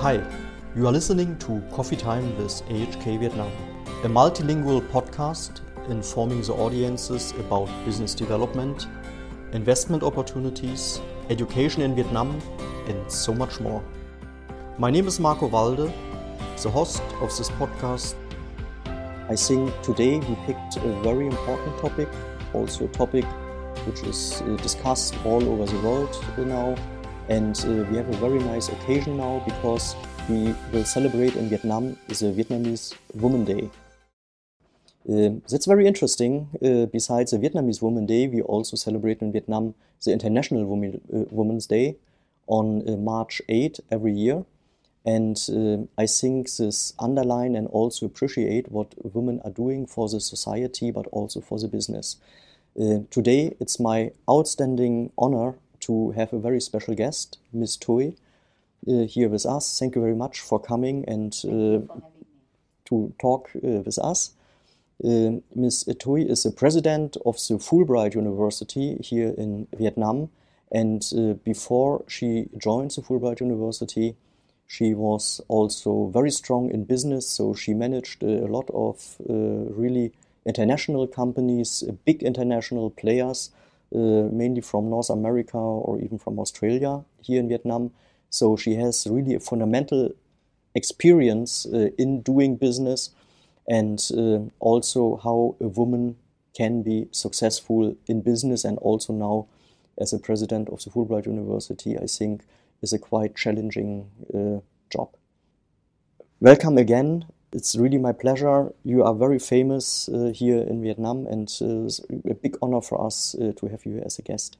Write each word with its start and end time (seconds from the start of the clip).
Hi, 0.00 0.18
you 0.74 0.86
are 0.86 0.92
listening 0.92 1.36
to 1.40 1.62
Coffee 1.70 1.94
Time 1.94 2.34
with 2.38 2.62
AHK 2.70 3.20
Vietnam, 3.20 3.52
a 4.02 4.08
multilingual 4.08 4.80
podcast 4.88 5.60
informing 5.90 6.40
the 6.40 6.54
audiences 6.54 7.32
about 7.32 7.68
business 7.84 8.14
development, 8.14 8.86
investment 9.52 10.02
opportunities, 10.02 11.02
education 11.28 11.82
in 11.82 11.94
Vietnam, 11.94 12.40
and 12.86 13.12
so 13.12 13.34
much 13.34 13.60
more. 13.60 13.84
My 14.78 14.90
name 14.90 15.06
is 15.06 15.20
Marko 15.20 15.48
Walde, 15.48 15.92
the 16.62 16.70
host 16.70 17.02
of 17.20 17.36
this 17.36 17.50
podcast. 17.50 18.14
I 19.28 19.36
think 19.36 19.82
today 19.82 20.18
we 20.18 20.34
picked 20.46 20.78
a 20.78 21.02
very 21.02 21.26
important 21.26 21.78
topic, 21.78 22.08
also 22.54 22.86
a 22.86 22.88
topic 22.88 23.26
which 23.86 24.00
is 24.04 24.42
discussed 24.62 25.14
all 25.26 25.46
over 25.46 25.66
the 25.70 25.78
world 25.86 26.24
now. 26.38 26.74
And 27.30 27.56
uh, 27.64 27.88
we 27.88 27.96
have 27.96 28.08
a 28.08 28.16
very 28.16 28.40
nice 28.40 28.70
occasion 28.70 29.16
now 29.16 29.40
because 29.46 29.94
we 30.28 30.52
will 30.72 30.84
celebrate 30.84 31.36
in 31.36 31.48
Vietnam 31.48 31.96
the 32.08 32.32
Vietnamese 32.32 32.92
Women 33.14 33.44
Day. 33.44 33.70
Uh, 35.08 35.38
that's 35.48 35.66
very 35.66 35.86
interesting. 35.86 36.48
Uh, 36.60 36.86
besides 36.86 37.30
the 37.30 37.38
Vietnamese 37.38 37.80
Women 37.80 38.04
Day, 38.04 38.26
we 38.26 38.42
also 38.42 38.76
celebrate 38.76 39.22
in 39.22 39.30
Vietnam 39.30 39.74
the 40.04 40.12
International 40.12 40.62
uh, 40.62 41.24
Women's 41.30 41.68
Day 41.68 41.96
on 42.48 42.82
uh, 42.88 42.96
March 42.96 43.40
8 43.48 43.78
every 43.92 44.12
year. 44.12 44.44
And 45.06 45.38
I 45.96 46.06
think 46.06 46.50
this 46.56 46.94
underline 46.98 47.54
and 47.54 47.68
also 47.68 48.06
appreciate 48.06 48.72
what 48.72 48.92
women 49.14 49.40
are 49.44 49.50
doing 49.52 49.86
for 49.86 50.08
the 50.08 50.20
society, 50.20 50.90
but 50.90 51.06
also 51.12 51.40
for 51.40 51.60
the 51.60 51.68
business. 51.68 52.16
Uh, 52.78 52.98
today, 53.08 53.54
it's 53.60 53.78
my 53.78 54.10
outstanding 54.28 55.12
honor 55.16 55.54
to 55.80 56.10
have 56.12 56.32
a 56.32 56.38
very 56.38 56.60
special 56.60 56.94
guest, 56.94 57.38
Ms. 57.52 57.78
Thuy, 57.78 58.16
uh, 58.88 59.04
here 59.04 59.28
with 59.28 59.46
us. 59.46 59.78
Thank 59.78 59.94
you 59.94 60.02
very 60.02 60.14
much 60.14 60.40
for 60.40 60.58
coming 60.58 61.04
and 61.06 61.34
uh, 61.44 61.94
to 62.86 63.12
talk 63.20 63.50
uh, 63.56 63.82
with 63.84 63.98
us. 63.98 64.32
Uh, 65.02 65.40
Ms. 65.54 65.84
Thuy 65.98 66.28
is 66.28 66.42
the 66.42 66.50
president 66.50 67.16
of 67.24 67.36
the 67.36 67.54
Fulbright 67.54 68.14
University 68.14 68.96
here 69.02 69.34
in 69.36 69.66
Vietnam. 69.76 70.30
And 70.72 71.02
uh, 71.16 71.34
before 71.44 72.04
she 72.06 72.48
joined 72.56 72.92
the 72.92 73.02
Fulbright 73.02 73.40
University, 73.40 74.16
she 74.66 74.94
was 74.94 75.40
also 75.48 76.06
very 76.06 76.30
strong 76.30 76.70
in 76.70 76.84
business. 76.84 77.28
So 77.28 77.54
she 77.54 77.74
managed 77.74 78.22
a 78.22 78.46
lot 78.46 78.70
of 78.72 79.16
really 79.28 80.12
international 80.46 81.06
companies, 81.06 81.84
uh, 81.86 81.92
big 82.04 82.22
international 82.22 82.90
players, 82.90 83.50
uh, 83.52 83.59
mainly 83.92 84.60
from 84.60 84.90
North 84.90 85.10
America 85.10 85.58
or 85.58 86.00
even 86.00 86.18
from 86.18 86.38
Australia 86.38 87.02
here 87.22 87.40
in 87.40 87.48
Vietnam. 87.48 87.90
So 88.30 88.56
she 88.56 88.74
has 88.74 89.06
really 89.10 89.34
a 89.34 89.40
fundamental 89.40 90.10
experience 90.74 91.66
uh, 91.66 91.90
in 91.98 92.22
doing 92.22 92.56
business 92.56 93.10
and 93.68 94.00
also 94.60 95.20
how 95.22 95.56
a 95.60 95.68
woman 95.68 96.16
can 96.54 96.82
be 96.82 97.08
successful 97.12 97.96
in 98.06 98.20
business 98.20 98.64
and 98.64 98.78
also 98.78 99.12
now 99.12 99.46
as 99.98 100.12
a 100.12 100.18
president 100.18 100.68
of 100.68 100.82
the 100.82 100.90
Fulbright 100.90 101.26
University, 101.26 101.96
I 101.98 102.06
think 102.06 102.42
is 102.82 102.92
a 102.92 102.98
quite 102.98 103.36
challenging 103.36 104.10
uh, 104.34 104.60
job. 104.90 105.10
Welcome 106.40 106.78
again 106.78 107.26
it's 107.52 107.76
really 107.76 107.98
my 107.98 108.12
pleasure. 108.12 108.72
You 108.84 109.02
are 109.02 109.14
very 109.14 109.38
famous 109.38 110.08
uh, 110.08 110.32
here 110.34 110.58
in 110.58 110.82
Vietnam, 110.82 111.26
and 111.26 111.48
uh, 111.60 111.84
it's 111.84 112.00
a 112.28 112.34
big 112.34 112.56
honor 112.62 112.80
for 112.80 113.04
us 113.04 113.34
uh, 113.34 113.52
to 113.56 113.66
have 113.66 113.84
you 113.84 114.00
as 114.04 114.18
a 114.18 114.22
guest. 114.22 114.56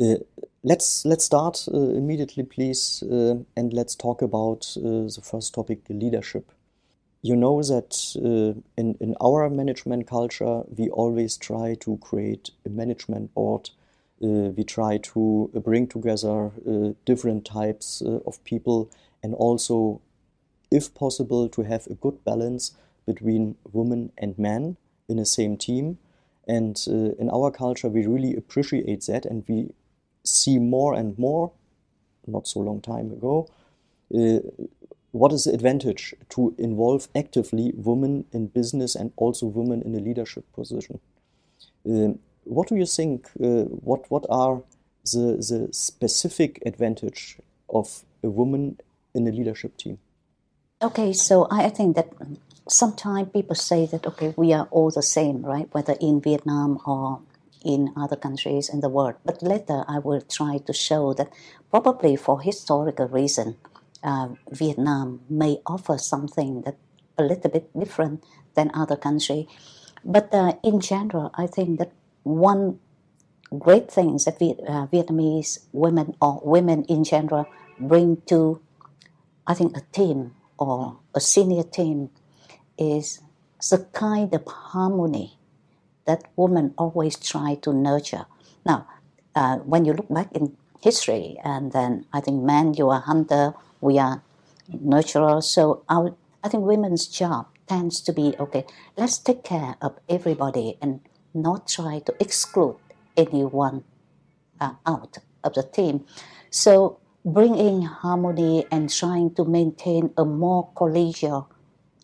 Uh, 0.00 0.16
let's 0.62 1.04
let's 1.04 1.24
start 1.24 1.68
uh, 1.72 1.76
immediately, 1.76 2.44
please, 2.44 3.02
uh, 3.02 3.34
and 3.56 3.72
let's 3.72 3.94
talk 3.94 4.22
about 4.22 4.72
the 4.74 5.22
first 5.22 5.54
topic: 5.54 5.80
leadership. 5.88 6.50
You 7.20 7.36
know 7.36 7.62
that 7.62 8.16
in 8.76 8.96
in 9.00 9.14
our 9.20 9.50
management 9.50 10.06
culture, 10.06 10.62
we 10.76 10.88
always 10.90 11.36
try 11.36 11.74
to 11.80 11.98
create 11.98 12.50
a 12.66 12.68
management 12.68 13.34
board. 13.34 13.70
we 14.56 14.64
try 14.64 14.98
to 14.98 15.50
bring 15.64 15.88
together 15.88 16.50
different 17.04 17.44
types 17.44 18.02
of 18.02 18.42
people 18.44 18.88
and 19.22 19.34
also 19.34 20.00
if 20.72 20.94
possible, 20.94 21.48
to 21.50 21.62
have 21.62 21.86
a 21.86 21.94
good 21.94 22.24
balance 22.24 22.72
between 23.06 23.56
women 23.72 24.12
and 24.18 24.38
men 24.38 24.76
in 25.08 25.16
the 25.16 25.26
same 25.26 25.56
team. 25.56 25.98
And 26.48 26.76
uh, 26.88 27.14
in 27.22 27.30
our 27.30 27.50
culture, 27.50 27.88
we 27.88 28.06
really 28.06 28.34
appreciate 28.36 29.06
that, 29.06 29.26
and 29.26 29.44
we 29.48 29.74
see 30.24 30.58
more 30.58 30.94
and 30.94 31.18
more, 31.18 31.52
not 32.26 32.48
so 32.48 32.60
long 32.60 32.80
time 32.80 33.12
ago, 33.12 33.48
uh, 34.14 34.40
what 35.12 35.32
is 35.32 35.44
the 35.44 35.52
advantage 35.52 36.14
to 36.30 36.54
involve 36.58 37.08
actively 37.14 37.72
women 37.76 38.24
in 38.32 38.46
business 38.46 38.94
and 38.94 39.12
also 39.16 39.46
women 39.46 39.82
in 39.82 39.94
a 39.94 40.00
leadership 40.00 40.44
position. 40.54 40.98
Uh, 41.88 42.14
what 42.44 42.68
do 42.68 42.76
you 42.76 42.86
think? 42.86 43.28
Uh, 43.40 43.64
what 43.84 44.10
what 44.10 44.24
are 44.28 44.62
the 45.04 45.36
the 45.36 45.68
specific 45.72 46.62
advantage 46.64 47.38
of 47.68 48.04
a 48.22 48.30
woman 48.30 48.78
in 49.14 49.28
a 49.28 49.30
leadership 49.30 49.76
team? 49.76 49.98
Okay, 50.82 51.12
so 51.12 51.46
I 51.48 51.68
think 51.68 51.94
that 51.94 52.10
sometimes 52.66 53.30
people 53.30 53.54
say 53.54 53.86
that 53.86 54.04
okay, 54.04 54.34
we 54.36 54.52
are 54.52 54.66
all 54.72 54.90
the 54.90 55.00
same, 55.02 55.46
right? 55.46 55.68
Whether 55.70 55.94
in 56.00 56.20
Vietnam 56.20 56.80
or 56.84 57.20
in 57.64 57.94
other 57.96 58.16
countries 58.16 58.68
in 58.68 58.80
the 58.80 58.88
world. 58.88 59.14
But 59.24 59.44
later, 59.44 59.84
I 59.86 60.00
will 60.00 60.22
try 60.22 60.58
to 60.58 60.72
show 60.72 61.14
that 61.14 61.30
probably 61.70 62.16
for 62.16 62.40
historical 62.40 63.06
reason, 63.06 63.58
uh, 64.02 64.30
Vietnam 64.50 65.20
may 65.30 65.60
offer 65.66 65.98
something 65.98 66.62
that 66.62 66.78
a 67.16 67.22
little 67.22 67.50
bit 67.50 67.70
different 67.78 68.24
than 68.54 68.72
other 68.74 68.96
country. 68.96 69.46
But 70.04 70.34
uh, 70.34 70.54
in 70.64 70.80
general, 70.80 71.30
I 71.34 71.46
think 71.46 71.78
that 71.78 71.92
one 72.24 72.80
great 73.56 73.88
thing 73.88 74.18
that 74.24 74.40
Viet, 74.40 74.58
uh, 74.66 74.90
Vietnamese 74.90 75.60
women 75.70 76.16
or 76.20 76.42
women 76.42 76.82
in 76.88 77.04
general 77.04 77.46
bring 77.78 78.20
to, 78.26 78.60
I 79.46 79.54
think, 79.54 79.76
a 79.76 79.82
team 79.92 80.34
or 80.62 80.98
a 81.14 81.20
senior 81.20 81.64
team 81.64 82.10
is 82.78 83.20
the 83.70 83.78
kind 83.92 84.32
of 84.34 84.46
harmony 84.46 85.38
that 86.06 86.24
women 86.36 86.74
always 86.78 87.18
try 87.18 87.54
to 87.62 87.72
nurture. 87.72 88.26
Now, 88.64 88.86
uh, 89.34 89.58
when 89.58 89.84
you 89.84 89.92
look 89.92 90.08
back 90.08 90.32
in 90.32 90.56
history, 90.80 91.38
and 91.44 91.72
then 91.72 92.06
I 92.12 92.20
think 92.20 92.42
men, 92.42 92.74
you 92.74 92.90
are 92.90 93.00
hunter, 93.00 93.54
we 93.80 93.98
are 93.98 94.22
nurturer. 94.70 95.42
So 95.42 95.84
our, 95.88 96.14
I 96.42 96.48
think 96.48 96.64
women's 96.64 97.06
job 97.06 97.46
tends 97.68 98.00
to 98.02 98.12
be 98.12 98.34
okay. 98.38 98.64
Let's 98.96 99.18
take 99.18 99.44
care 99.44 99.76
of 99.80 99.98
everybody 100.08 100.78
and 100.82 101.00
not 101.34 101.68
try 101.68 102.00
to 102.00 102.14
exclude 102.20 102.76
anyone 103.16 103.84
uh, 104.60 104.74
out 104.86 105.18
of 105.44 105.54
the 105.54 105.62
team. 105.62 106.04
So 106.50 106.98
bringing 107.24 107.82
harmony 107.82 108.66
and 108.70 108.90
trying 108.90 109.34
to 109.34 109.44
maintain 109.44 110.12
a 110.16 110.24
more 110.24 110.70
collegial 110.74 111.46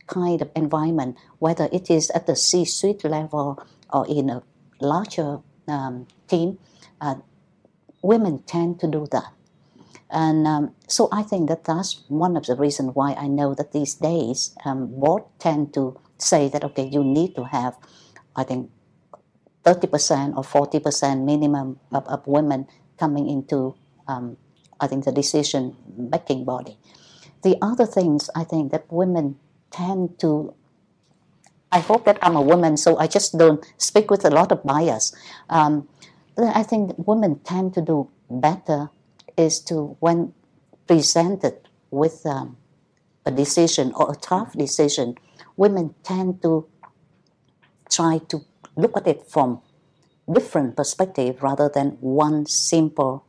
kind 0.07 0.41
of 0.41 0.51
environment, 0.55 1.17
whether 1.39 1.69
it 1.73 1.91
is 1.91 2.11
at 2.11 2.27
the 2.27 2.37
C-suite 2.37 3.05
level 3.05 3.63
or 3.93 4.07
in 4.09 4.31
a 4.31 4.43
larger 4.81 5.41
um, 5.67 6.07
team, 6.29 6.59
uh, 7.01 7.17
women 8.03 8.43
tend 8.45 8.81
to 8.81 8.87
do 8.87 9.07
that. 9.11 9.33
And 10.11 10.47
um, 10.47 10.75
so 10.87 11.09
I 11.13 11.23
think 11.23 11.49
that 11.49 11.65
that's 11.65 12.03
one 12.09 12.37
of 12.37 12.47
the 12.47 12.57
reasons 12.57 12.93
why 12.95 13.13
I 13.13 13.29
know 13.29 13.55
that 13.55 13.73
these 13.73 13.95
days 13.95 14.57
um, 14.65 14.87
board 14.99 15.25
tend 15.39 15.75
to 15.75 16.01
say 16.17 16.49
that, 16.49 16.65
okay, 16.65 16.87
you 16.87 17.05
need 17.05 17.35
to 17.37 17.45
have, 17.45 17.77
I 18.35 18.45
think, 18.45 18.71
30% 19.65 20.37
or 20.37 20.43
40% 20.43 21.25
minimum 21.25 21.81
of, 21.93 22.07
of 22.09 22.27
women 22.27 22.67
coming 22.99 23.29
into 23.29 23.77
um, 24.07 24.39
I 24.81 24.87
think, 24.87 25.05
the 25.05 25.13
decision 25.13 25.77
making 25.97 26.45
body. 26.45 26.79
The 27.43 27.57
other 27.63 27.87
things 27.87 28.31
I 28.35 28.45
think 28.45 28.73
that 28.73 28.85
women 28.91 29.37
tend 29.71 30.19
to 30.21 30.55
I 31.71 31.81
hope 31.81 32.07
that 32.07 32.19
I'm 32.23 32.35
a 32.35 32.41
woman, 32.41 32.79
so 32.79 32.97
I 32.97 33.07
just 33.07 33.37
don't 33.37 33.63
speak 33.77 34.11
with 34.11 34.25
a 34.25 34.31
lot 34.31 34.53
of 34.53 34.65
bias. 34.65 35.15
Um, 35.51 35.87
I 36.39 36.63
think 36.63 36.95
women 36.97 37.41
tend 37.41 37.75
to 37.75 37.83
do 37.83 38.09
better 38.31 38.89
is 39.37 39.61
to 39.69 39.97
when 40.01 40.33
presented 40.87 41.69
with 41.91 42.25
um, 42.25 42.57
a 43.27 43.31
decision 43.31 43.93
or 43.95 44.13
a 44.13 44.17
tough 44.17 44.55
decision, 44.55 45.17
women 45.57 45.95
tend 46.03 46.43
to 46.43 46.67
try 47.91 48.19
to 48.29 48.41
look 48.77 48.97
at 48.97 49.07
it 49.07 49.29
from 49.29 49.61
different 50.31 50.77
perspective 50.77 51.43
rather 51.43 51.69
than 51.69 51.99
one 52.01 52.47
simple 52.47 53.25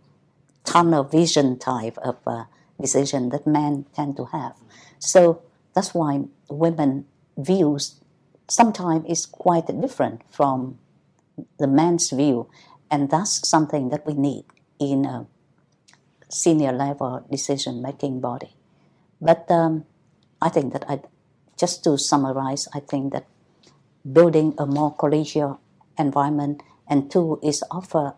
tunnel 0.63 1.03
vision 1.03 1.57
type 1.57 1.97
of 1.99 2.17
uh, 2.27 2.45
decision 2.79 3.29
that 3.29 3.45
men 3.47 3.85
tend 3.95 4.17
to 4.17 4.25
have. 4.25 4.55
So 4.99 5.41
that's 5.73 5.93
why 5.93 6.25
women 6.49 7.05
views 7.37 7.99
sometimes 8.47 9.05
is 9.07 9.25
quite 9.25 9.67
different 9.81 10.21
from 10.29 10.79
the 11.57 11.67
man's 11.67 12.09
view, 12.09 12.49
and 12.91 13.09
that's 13.09 13.47
something 13.47 13.89
that 13.89 14.05
we 14.05 14.13
need 14.13 14.45
in 14.79 15.05
a 15.05 15.27
senior 16.29 16.71
level 16.71 17.25
decision 17.31 17.81
making 17.81 18.19
body. 18.19 18.55
But 19.21 19.49
um, 19.49 19.85
I 20.41 20.49
think 20.49 20.73
that 20.73 20.85
I, 20.89 21.01
just 21.57 21.83
to 21.83 21.97
summarize, 21.97 22.67
I 22.73 22.79
think 22.79 23.13
that 23.13 23.25
building 24.11 24.55
a 24.57 24.65
more 24.65 24.95
collegial 24.95 25.59
environment 25.97 26.61
and 26.87 27.11
two 27.11 27.39
is 27.43 27.63
offer 27.69 28.13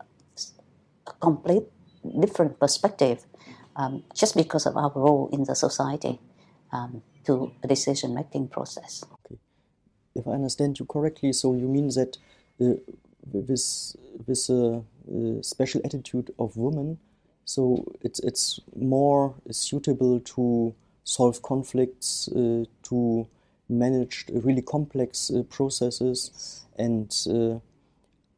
a 1.07 1.13
complete 1.19 1.63
different 2.19 2.59
perspective 2.59 3.25
um, 3.75 4.03
just 4.15 4.35
because 4.35 4.65
of 4.65 4.75
our 4.77 4.91
role 4.95 5.29
in 5.31 5.43
the 5.43 5.55
society 5.55 6.19
um, 6.71 7.01
to 7.25 7.51
a 7.63 7.67
decision 7.67 8.13
making 8.13 8.47
process. 8.47 9.03
Okay. 9.25 9.39
If 10.15 10.27
I 10.27 10.31
understand 10.31 10.79
you 10.79 10.85
correctly, 10.85 11.33
so 11.33 11.53
you 11.53 11.67
mean 11.67 11.87
that 11.89 12.17
uh, 12.61 12.73
this 13.33 13.95
this 14.27 14.49
uh, 14.49 14.81
uh, 15.09 15.41
special 15.41 15.81
attitude 15.85 16.33
of 16.37 16.57
women, 16.57 16.99
so 17.45 17.85
it's 18.01 18.19
it's 18.19 18.59
more 18.75 19.35
suitable 19.51 20.19
to 20.19 20.75
solve 21.03 21.41
conflicts, 21.41 22.27
uh, 22.29 22.65
to 22.83 23.27
manage 23.69 24.25
really 24.33 24.61
complex 24.61 25.31
uh, 25.31 25.43
processes, 25.43 26.65
and 26.77 27.15
uh, 27.29 27.59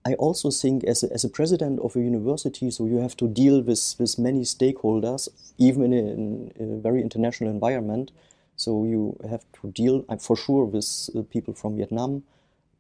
I 0.06 0.14
also 0.16 0.52
think 0.52 0.84
as 0.84 1.04
a, 1.04 1.14
as 1.14 1.24
a 1.24 1.30
president 1.30 1.80
of 1.80 1.96
a 1.96 2.00
university, 2.00 2.70
so 2.72 2.86
you 2.86 2.98
have 2.98 3.16
to 3.18 3.28
deal 3.28 3.62
with, 3.62 3.96
with 4.00 4.20
many 4.20 4.42
stakeholders, 4.42 5.30
even 5.58 5.94
in 5.94 5.94
a, 5.94 6.64
in 6.64 6.74
a 6.74 6.78
very 6.82 7.02
international 7.02 7.50
environment. 7.50 8.12
So 8.56 8.84
you 8.84 9.18
have 9.30 9.46
to 9.62 9.72
deal, 9.72 10.06
for 10.20 10.36
sure, 10.36 10.66
with 10.66 11.10
uh, 11.16 11.22
people 11.24 11.54
from 11.54 11.78
Vietnam, 11.78 12.24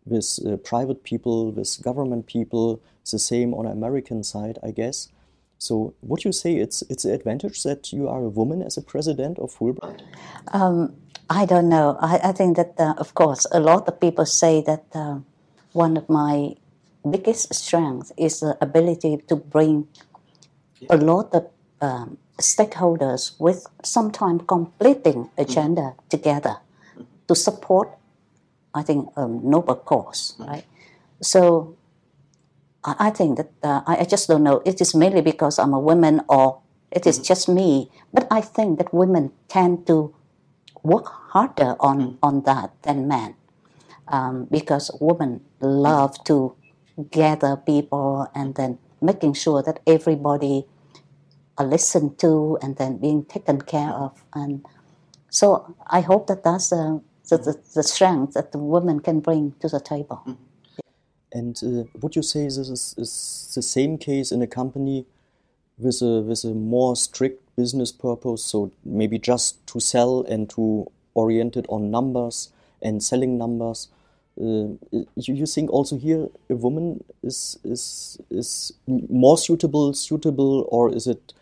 with 0.05 0.39
uh, 0.45 0.57
private 0.57 1.03
people, 1.03 1.51
with 1.51 1.81
government 1.81 2.27
people. 2.27 2.81
The 3.11 3.19
same 3.19 3.53
on 3.53 3.65
the 3.65 3.71
American 3.71 4.23
side, 4.23 4.59
I 4.63 4.71
guess. 4.71 5.09
So 5.57 5.93
would 6.01 6.23
you 6.23 6.31
say 6.31 6.55
it's 6.55 6.83
it's 6.89 7.05
an 7.05 7.11
advantage 7.11 7.63
that 7.63 7.91
you 7.91 8.07
are 8.07 8.23
a 8.23 8.29
woman 8.29 8.61
as 8.61 8.77
a 8.77 8.81
president 8.81 9.39
of 9.39 9.51
Fulbright? 9.51 10.01
Um, 10.53 10.95
I 11.29 11.45
don't 11.45 11.67
know. 11.67 11.97
I, 11.99 12.29
I 12.29 12.31
think 12.31 12.55
that, 12.55 12.75
uh, 12.79 12.93
of 12.97 13.13
course, 13.13 13.45
a 13.51 13.59
lot 13.59 13.87
of 13.87 13.99
people 13.99 14.25
say 14.25 14.61
that 14.61 14.85
uh, 14.93 15.19
one 15.73 15.97
of 15.97 16.07
my 16.07 16.55
biggest 17.09 17.53
strength 17.53 18.11
is 18.17 18.39
the 18.39 18.57
ability 18.61 19.17
to 19.27 19.35
bring 19.35 19.88
a 20.89 20.97
lot 20.97 21.33
of 21.33 21.50
um, 21.81 22.17
stakeholders 22.39 23.39
with 23.39 23.67
sometimes 23.83 24.44
completing 24.47 25.29
agenda 25.38 25.95
together 26.09 26.57
to 27.27 27.35
support, 27.35 27.89
I 28.73 28.83
think, 28.83 29.09
a 29.15 29.27
noble 29.27 29.75
cause, 29.75 30.35
right? 30.39 30.65
So 31.21 31.75
I, 32.83 33.07
I 33.07 33.09
think 33.09 33.38
that 33.38 33.51
uh, 33.63 33.81
I, 33.85 33.97
I 33.97 34.06
just 34.06 34.27
don't 34.27 34.44
know. 34.44 34.61
It 34.65 34.81
is 34.81 34.95
mainly 34.95 35.21
because 35.21 35.59
I'm 35.59 35.73
a 35.73 35.79
woman 35.79 36.21
or 36.27 36.61
it 36.91 37.07
is 37.07 37.19
just 37.19 37.47
me. 37.49 37.89
But 38.13 38.27
I 38.31 38.41
think 38.41 38.77
that 38.77 38.94
women 38.94 39.31
tend 39.47 39.88
to 39.88 40.13
work 40.83 41.07
harder 41.07 41.75
on, 41.79 42.17
on 42.21 42.44
that 42.44 42.71
than 42.83 43.07
men 43.07 43.35
um, 44.07 44.45
because 44.51 44.91
women 44.99 45.41
love 45.61 46.21
to 46.25 46.56
gather 47.12 47.56
people 47.56 48.28
and 48.36 48.56
then 48.56 48.78
making 49.01 49.34
sure 49.34 49.62
that 49.63 49.80
everybody 49.86 50.66
are 51.57 51.66
listened 51.66 52.18
to 52.19 52.57
and 52.62 52.78
then 52.78 52.98
being 52.98 53.25
taken 53.25 53.62
care 53.62 53.92
of. 53.92 54.24
And 54.34 54.66
so 55.30 55.75
I 55.88 56.01
hope 56.01 56.28
that 56.28 56.44
that's 56.44 56.72
uh, 56.72 57.00
the, 57.30 57.38
the, 57.38 57.62
the 57.75 57.84
strength 57.84 58.34
that 58.34 58.51
the 58.51 58.57
women 58.57 59.00
can 59.00 59.19
bring 59.19 59.54
to 59.60 59.68
the 59.68 59.80
table. 59.80 60.22
Mm-hmm. 60.25 60.42
And 61.31 61.60
uh, 61.63 61.84
would 62.01 62.16
you 62.16 62.22
say 62.22 62.44
this 62.44 62.57
is, 62.57 62.95
is, 62.98 63.51
the 63.56 63.62
same 63.62 63.98
case 63.98 64.31
in 64.31 64.42
a 64.42 64.48
company 64.48 65.06
with 65.78 66.01
a, 66.01 66.22
with 66.22 66.44
a 66.44 66.54
more 66.54 66.95
strict 66.95 67.56
business 67.56 67.92
purpose? 67.92 68.44
So 68.44 68.72
maybe 68.86 69.18
just 69.18 69.66
to 69.68 69.80
sell 69.80 70.22
and 70.24 70.50
to 70.51 70.92
orient 71.13 71.57
it 71.57 71.66
on 71.69 71.90
numbers 71.92 72.50
and 72.81 73.01
selling 73.01 73.38
numbers? 73.38 73.88
Uh, 74.39 74.74
you, 74.91 75.35
you 75.35 75.45
think 75.45 75.69
also 75.71 75.95
here 75.95 76.27
a 76.50 76.56
woman 76.56 77.03
is 77.21 77.59
is 77.63 78.18
is 78.31 78.74
more 78.88 79.38
suitable 79.38 79.94
suitable 79.94 80.68
or 80.71 80.91
is 80.91 81.06
it 81.06 81.33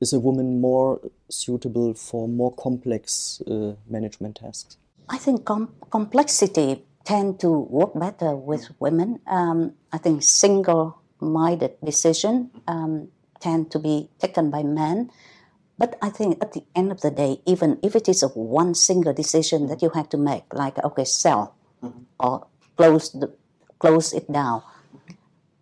is 0.00 0.12
a 0.12 0.20
woman 0.20 0.60
more 0.60 1.00
suitable 1.28 1.94
for 1.94 2.28
more 2.28 2.52
complex 2.54 3.40
uh, 3.46 3.74
management 3.88 4.36
tasks? 4.36 4.76
I 5.08 5.18
think 5.18 5.44
com- 5.44 5.74
complexity 5.90 6.84
tend 7.04 7.40
to 7.40 7.50
work 7.50 7.94
better 7.94 8.34
with 8.34 8.70
women. 8.78 9.20
Um, 9.26 9.74
I 9.92 9.98
think 9.98 10.22
single-minded 10.22 11.72
decision 11.84 12.50
um, 12.66 13.08
tend 13.40 13.70
to 13.72 13.78
be 13.78 14.10
taken 14.18 14.50
by 14.50 14.62
men. 14.62 15.10
But 15.78 15.98
I 16.02 16.10
think 16.10 16.38
at 16.42 16.52
the 16.52 16.62
end 16.74 16.92
of 16.92 17.00
the 17.00 17.10
day, 17.10 17.40
even 17.46 17.78
if 17.82 17.96
it 17.96 18.08
is 18.08 18.22
a 18.22 18.28
one 18.28 18.74
single 18.74 19.12
decision 19.12 19.66
that 19.66 19.82
you 19.82 19.90
have 19.90 20.08
to 20.10 20.16
make, 20.16 20.52
like 20.52 20.78
okay, 20.78 21.04
sell. 21.04 21.54
Or 22.18 22.46
close 22.76 23.10
the, 23.12 23.34
close 23.78 24.12
it 24.12 24.30
down, 24.30 24.62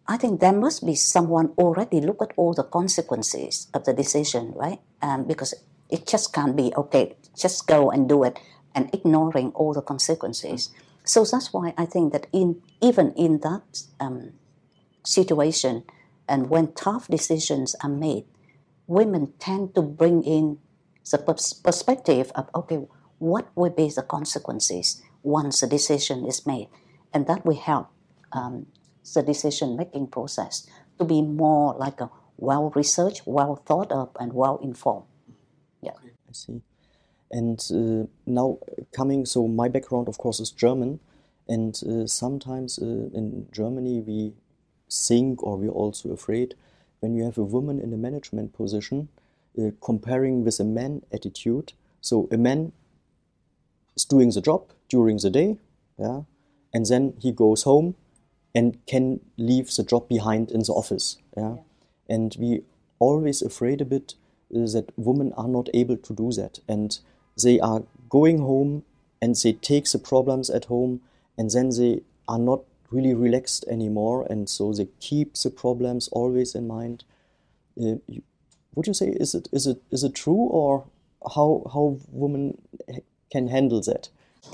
I 0.06 0.16
think 0.16 0.40
there 0.40 0.52
must 0.52 0.84
be 0.84 0.96
someone 0.96 1.54
already 1.56 2.00
look 2.00 2.20
at 2.20 2.32
all 2.36 2.52
the 2.52 2.64
consequences 2.64 3.68
of 3.72 3.84
the 3.84 3.92
decision, 3.92 4.52
right? 4.56 4.80
Um, 5.00 5.24
because 5.24 5.54
it 5.88 6.06
just 6.06 6.32
can't 6.32 6.56
be 6.56 6.72
okay, 6.76 7.16
just 7.36 7.66
go 7.66 7.90
and 7.90 8.08
do 8.08 8.24
it 8.24 8.38
and 8.74 8.92
ignoring 8.92 9.50
all 9.54 9.72
the 9.72 9.82
consequences. 9.82 10.70
So 11.04 11.24
that's 11.24 11.52
why 11.52 11.74
I 11.78 11.86
think 11.86 12.12
that 12.12 12.26
in 12.32 12.60
even 12.80 13.12
in 13.12 13.40
that 13.40 13.82
um, 13.98 14.32
situation, 15.04 15.84
and 16.28 16.50
when 16.50 16.72
tough 16.72 17.08
decisions 17.08 17.74
are 17.82 17.90
made, 17.90 18.24
women 18.86 19.32
tend 19.38 19.74
to 19.74 19.82
bring 19.82 20.22
in 20.22 20.58
the 21.10 21.18
perspective 21.18 22.30
of 22.34 22.50
okay, 22.54 22.86
what 23.18 23.48
will 23.54 23.70
be 23.70 23.88
the 23.88 24.02
consequences 24.02 25.02
once 25.22 25.62
a 25.62 25.66
decision 25.66 26.26
is 26.26 26.46
made, 26.46 26.68
and 27.12 27.26
that 27.26 27.44
will 27.44 27.56
help 27.56 27.88
um, 28.32 28.66
the 29.14 29.22
decision 29.22 29.76
making 29.76 30.06
process 30.06 30.66
to 30.98 31.04
be 31.04 31.22
more 31.22 31.74
like 31.74 32.00
a 32.00 32.10
well 32.36 32.70
researched, 32.74 33.22
well 33.26 33.56
thought 33.56 33.92
of, 33.92 34.10
and 34.18 34.32
well 34.32 34.58
informed. 34.62 35.06
Yeah, 35.82 35.92
I 36.02 36.32
see. 36.32 36.62
And 37.30 37.60
uh, 37.70 38.06
now 38.26 38.58
coming, 38.92 39.24
so 39.26 39.46
my 39.46 39.68
background, 39.68 40.08
of 40.08 40.18
course, 40.18 40.40
is 40.40 40.50
German, 40.50 41.00
and 41.48 41.80
uh, 41.88 42.06
sometimes 42.06 42.78
uh, 42.78 42.84
in 42.84 43.46
Germany 43.52 44.00
we 44.00 44.32
think, 44.90 45.42
or 45.42 45.56
we're 45.56 45.70
also 45.70 46.10
afraid, 46.12 46.54
when 47.00 47.14
you 47.14 47.24
have 47.24 47.38
a 47.38 47.44
woman 47.44 47.80
in 47.80 47.92
a 47.92 47.96
management 47.96 48.52
position, 48.52 49.08
uh, 49.58 49.70
comparing 49.80 50.44
with 50.44 50.60
a 50.60 50.64
man 50.64 51.02
attitude. 51.12 51.72
So 52.00 52.28
a 52.30 52.36
man 52.36 52.72
is 53.96 54.04
doing 54.04 54.30
the 54.30 54.40
job 54.40 54.70
during 54.90 55.16
the 55.16 55.30
day, 55.30 55.56
yeah, 55.98 56.22
and 56.74 56.84
then 56.86 57.14
he 57.20 57.32
goes 57.32 57.62
home 57.62 57.94
and 58.54 58.84
can 58.86 59.20
leave 59.36 59.74
the 59.74 59.82
job 59.82 60.08
behind 60.08 60.50
in 60.50 60.60
the 60.60 60.72
office. 60.72 61.18
Yeah? 61.36 61.54
yeah. 61.54 61.56
And 62.08 62.36
we 62.38 62.62
always 62.98 63.42
afraid 63.42 63.80
a 63.80 63.84
bit 63.84 64.14
uh, 64.54 64.66
that 64.72 64.92
women 64.96 65.32
are 65.36 65.48
not 65.48 65.68
able 65.72 65.96
to 65.96 66.14
do 66.14 66.32
that. 66.32 66.58
And 66.68 66.98
they 67.42 67.60
are 67.60 67.82
going 68.08 68.38
home 68.38 68.84
and 69.22 69.36
they 69.36 69.52
take 69.52 69.90
the 69.90 69.98
problems 69.98 70.50
at 70.50 70.66
home 70.66 71.00
and 71.38 71.50
then 71.50 71.70
they 71.70 72.02
are 72.28 72.38
not 72.38 72.60
really 72.90 73.14
relaxed 73.14 73.64
anymore. 73.68 74.26
And 74.28 74.48
so 74.48 74.72
they 74.72 74.88
keep 74.98 75.34
the 75.34 75.50
problems 75.50 76.08
always 76.08 76.54
in 76.54 76.66
mind. 76.66 77.04
Uh, 77.80 77.96
would 78.74 78.86
you 78.86 78.94
say 78.94 79.08
is 79.08 79.34
it 79.34 79.48
is 79.52 79.66
it 79.66 79.82
is 79.90 80.04
it 80.04 80.14
true 80.14 80.34
or 80.34 80.84
how 81.34 81.68
how 81.72 81.98
women 82.10 82.60
can 83.30 83.48
handle 83.48 83.80
that? 83.82 84.08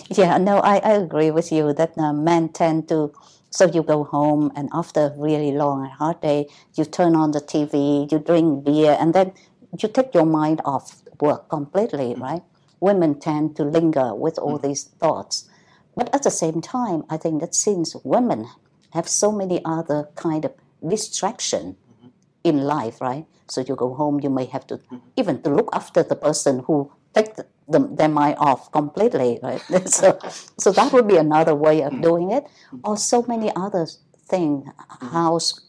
Yeah, 0.09 0.39
no, 0.39 0.59
I, 0.59 0.77
I 0.79 0.93
agree 0.93 1.31
with 1.31 1.51
you 1.51 1.73
that 1.73 1.97
uh, 1.99 2.13
men 2.13 2.51
tend 2.51 2.89
to 2.89 3.13
so 3.51 3.67
you 3.67 3.83
go 3.83 4.05
home, 4.05 4.53
and 4.55 4.69
after 4.75 5.07
a 5.07 5.15
really 5.17 5.51
long 5.51 5.83
and 5.83 5.93
hard 5.93 6.21
day, 6.21 6.47
you 6.75 6.85
turn 6.85 7.17
on 7.17 7.31
the 7.31 7.41
TV, 7.41 8.11
you 8.13 8.19
drink 8.19 8.65
beer, 8.65 8.97
and 9.01 9.15
then 9.15 9.33
you 9.79 9.89
take 9.89 10.13
your 10.13 10.27
mind 10.27 10.61
off 10.65 11.01
work 11.21 11.49
completely, 11.49 12.15
mm. 12.15 12.21
right? 12.21 12.43
Women 12.81 13.19
tend 13.19 13.57
to 13.57 13.65
linger 13.65 14.15
with 14.15 14.39
all 14.39 14.59
mm. 14.59 14.63
these 14.63 14.85
thoughts. 14.85 15.49
But 15.97 16.15
at 16.15 16.23
the 16.23 16.31
same 16.31 16.61
time, 16.61 17.05
I 17.09 17.17
think 17.17 17.41
that 17.41 17.55
since 17.55 17.97
women 18.05 18.47
have 18.93 19.09
so 19.09 19.33
many 19.33 19.63
other 19.65 20.11
kind 20.17 20.45
of 20.45 20.53
distraction 20.87 21.77
mm-hmm. 21.77 22.09
in 22.45 22.59
life, 22.59 23.01
right? 23.01 23.25
So 23.49 23.63
you 23.63 23.75
go 23.75 23.95
home, 23.95 24.21
you 24.21 24.29
may 24.29 24.45
have 24.47 24.67
to 24.67 24.77
mm-hmm. 24.77 24.99
even 25.17 25.41
to 25.43 25.51
look 25.51 25.71
after 25.73 26.03
the 26.03 26.17
person 26.17 26.65
who 26.67 26.93
take 27.15 27.37
the, 27.37 27.47
the, 27.69 27.81
their 27.81 28.09
mind 28.09 28.37
off 28.39 28.71
completely, 28.73 29.39
right? 29.43 29.61
so, 29.87 30.19
so 30.59 30.73
that 30.73 30.93
would 30.93 31.09
be 31.09 31.17
another 31.17 31.55
way 31.55 31.83
of 31.83 32.01
doing 32.01 32.31
it. 32.31 32.45
Or 32.85 32.97
so 32.97 33.25
many 33.27 33.51
other 33.55 33.87
things, 34.29 34.69
house 35.01 35.61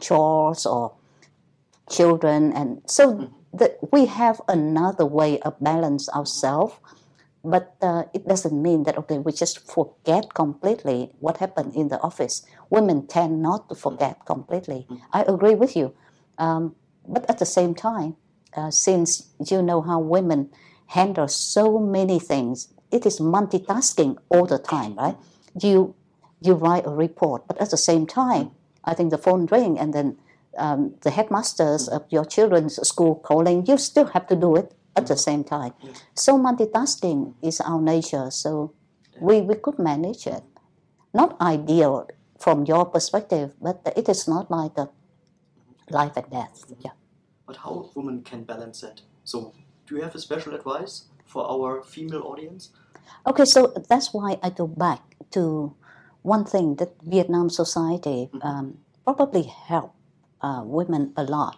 chores 0.00 0.66
or 0.66 0.94
children, 1.90 2.52
and 2.52 2.82
so 2.86 3.30
that 3.52 3.78
we 3.92 4.06
have 4.06 4.40
another 4.48 5.06
way 5.06 5.40
of 5.40 5.58
balance 5.60 6.08
ourselves. 6.10 6.74
But 7.44 7.76
uh, 7.80 8.04
it 8.12 8.26
doesn't 8.26 8.60
mean 8.60 8.82
that 8.82 8.98
okay, 8.98 9.18
we 9.18 9.32
just 9.32 9.60
forget 9.70 10.34
completely 10.34 11.12
what 11.20 11.38
happened 11.38 11.74
in 11.74 11.88
the 11.88 12.00
office. 12.00 12.44
Women 12.68 13.06
tend 13.06 13.40
not 13.40 13.68
to 13.68 13.74
forget 13.74 14.26
completely. 14.26 14.86
I 15.12 15.22
agree 15.22 15.54
with 15.54 15.76
you, 15.76 15.94
um, 16.36 16.74
but 17.06 17.24
at 17.30 17.38
the 17.38 17.46
same 17.46 17.74
time, 17.74 18.16
uh, 18.54 18.70
since 18.70 19.28
you 19.48 19.62
know 19.62 19.80
how 19.80 19.98
women 20.00 20.50
handle 20.88 21.28
so 21.28 21.78
many 21.78 22.18
things. 22.18 22.68
It 22.90 23.04
is 23.06 23.20
multitasking 23.20 24.16
all 24.28 24.46
the 24.46 24.58
time, 24.58 24.94
right? 24.96 25.16
You 25.60 25.94
you 26.40 26.54
write 26.54 26.86
a 26.86 26.90
report, 26.90 27.46
but 27.48 27.60
at 27.60 27.70
the 27.70 27.76
same 27.76 28.06
time, 28.06 28.52
I 28.84 28.94
think 28.94 29.10
the 29.10 29.18
phone 29.18 29.46
ring 29.46 29.78
and 29.78 29.92
then 29.92 30.16
um, 30.56 30.94
the 31.02 31.10
headmasters 31.10 31.88
of 31.88 32.06
your 32.10 32.24
children's 32.24 32.76
school 32.86 33.16
calling, 33.16 33.66
you 33.66 33.76
still 33.76 34.06
have 34.06 34.26
to 34.28 34.36
do 34.36 34.56
it 34.56 34.72
at 34.96 35.06
the 35.06 35.16
same 35.16 35.44
time. 35.44 35.72
So 36.14 36.38
multitasking 36.38 37.34
is 37.42 37.60
our 37.60 37.80
nature. 37.80 38.30
So 38.30 38.72
we, 39.20 39.40
we 39.40 39.54
could 39.56 39.78
manage 39.78 40.26
it. 40.26 40.42
Not 41.12 41.40
ideal 41.40 42.08
from 42.38 42.64
your 42.66 42.84
perspective, 42.84 43.54
but 43.60 43.82
it 43.96 44.08
is 44.08 44.28
not 44.28 44.50
like 44.50 44.76
a 44.78 44.90
life 45.90 46.16
and 46.16 46.30
death. 46.30 46.64
Yeah. 46.80 46.92
But 47.46 47.56
how 47.56 47.90
women 47.94 48.22
can 48.22 48.44
balance 48.44 48.80
that? 48.82 49.00
So 49.24 49.54
do 49.88 49.96
you 49.96 50.02
have 50.02 50.14
a 50.14 50.20
special 50.20 50.54
advice 50.54 51.04
for 51.24 51.48
our 51.48 51.82
female 51.82 52.22
audience? 52.22 52.70
Okay, 53.26 53.44
so 53.44 53.72
that's 53.88 54.12
why 54.12 54.38
I 54.42 54.50
go 54.50 54.66
back 54.66 55.00
to 55.32 55.74
one 56.22 56.44
thing 56.44 56.76
that 56.76 56.92
Vietnam 57.02 57.48
society 57.48 58.28
um, 58.42 58.78
probably 59.04 59.44
helped 59.44 59.96
uh, 60.42 60.62
women 60.64 61.12
a 61.16 61.24
lot. 61.24 61.56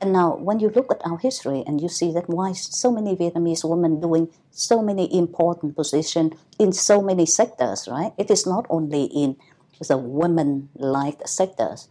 And 0.00 0.12
now, 0.12 0.36
when 0.36 0.60
you 0.60 0.68
look 0.68 0.92
at 0.92 1.00
our 1.06 1.18
history 1.18 1.64
and 1.66 1.80
you 1.80 1.88
see 1.88 2.12
that 2.12 2.28
why 2.28 2.52
so 2.52 2.92
many 2.92 3.16
Vietnamese 3.16 3.64
women 3.68 3.98
doing 4.00 4.28
so 4.50 4.82
many 4.82 5.08
important 5.16 5.74
positions 5.74 6.34
in 6.58 6.72
so 6.72 7.00
many 7.00 7.24
sectors, 7.24 7.88
right? 7.90 8.12
It 8.18 8.30
is 8.30 8.46
not 8.46 8.66
only 8.68 9.04
in 9.04 9.36
the 9.80 9.96
women-like 9.96 11.26
sectors. 11.26 11.88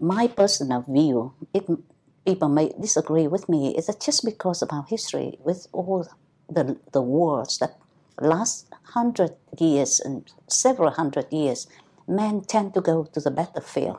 My 0.00 0.26
personal 0.26 0.82
view, 0.82 1.34
it, 1.54 1.70
people 2.26 2.48
may 2.48 2.72
disagree 2.80 3.26
with 3.26 3.48
me, 3.48 3.74
is 3.76 3.86
that 3.86 4.00
just 4.00 4.24
because 4.24 4.60
of 4.62 4.68
our 4.72 4.84
history, 4.88 5.38
with 5.44 5.68
all 5.72 6.06
the, 6.50 6.76
the 6.92 7.02
wars 7.02 7.58
that 7.58 7.78
last 8.20 8.66
hundred 8.94 9.32
years 9.58 10.00
and 10.00 10.30
several 10.48 10.90
hundred 10.90 11.32
years, 11.32 11.66
men 12.06 12.42
tend 12.42 12.74
to 12.74 12.80
go 12.80 13.04
to 13.04 13.20
the 13.20 13.30
battlefield 13.30 13.98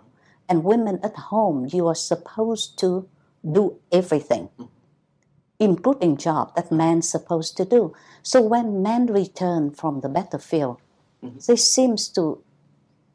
and 0.50 0.64
women 0.64 1.00
at 1.04 1.16
home, 1.16 1.68
you 1.72 1.88
are 1.88 1.96
supposed 1.96 2.80
to 2.80 3.08
do 3.50 3.80
everything, 3.92 4.50
including 5.60 6.18
job 6.18 6.56
that 6.56 6.72
men's 6.72 7.10
supposed 7.10 7.58
to 7.58 7.66
do. 7.66 7.94
So 8.24 8.42
when 8.42 8.82
men 8.82 9.08
return 9.08 9.72
from 9.72 10.02
the 10.02 10.10
battlefield, 10.10 10.78
mm-hmm. 11.24 11.40
they 11.48 11.56
seems 11.56 12.08
to 12.10 12.42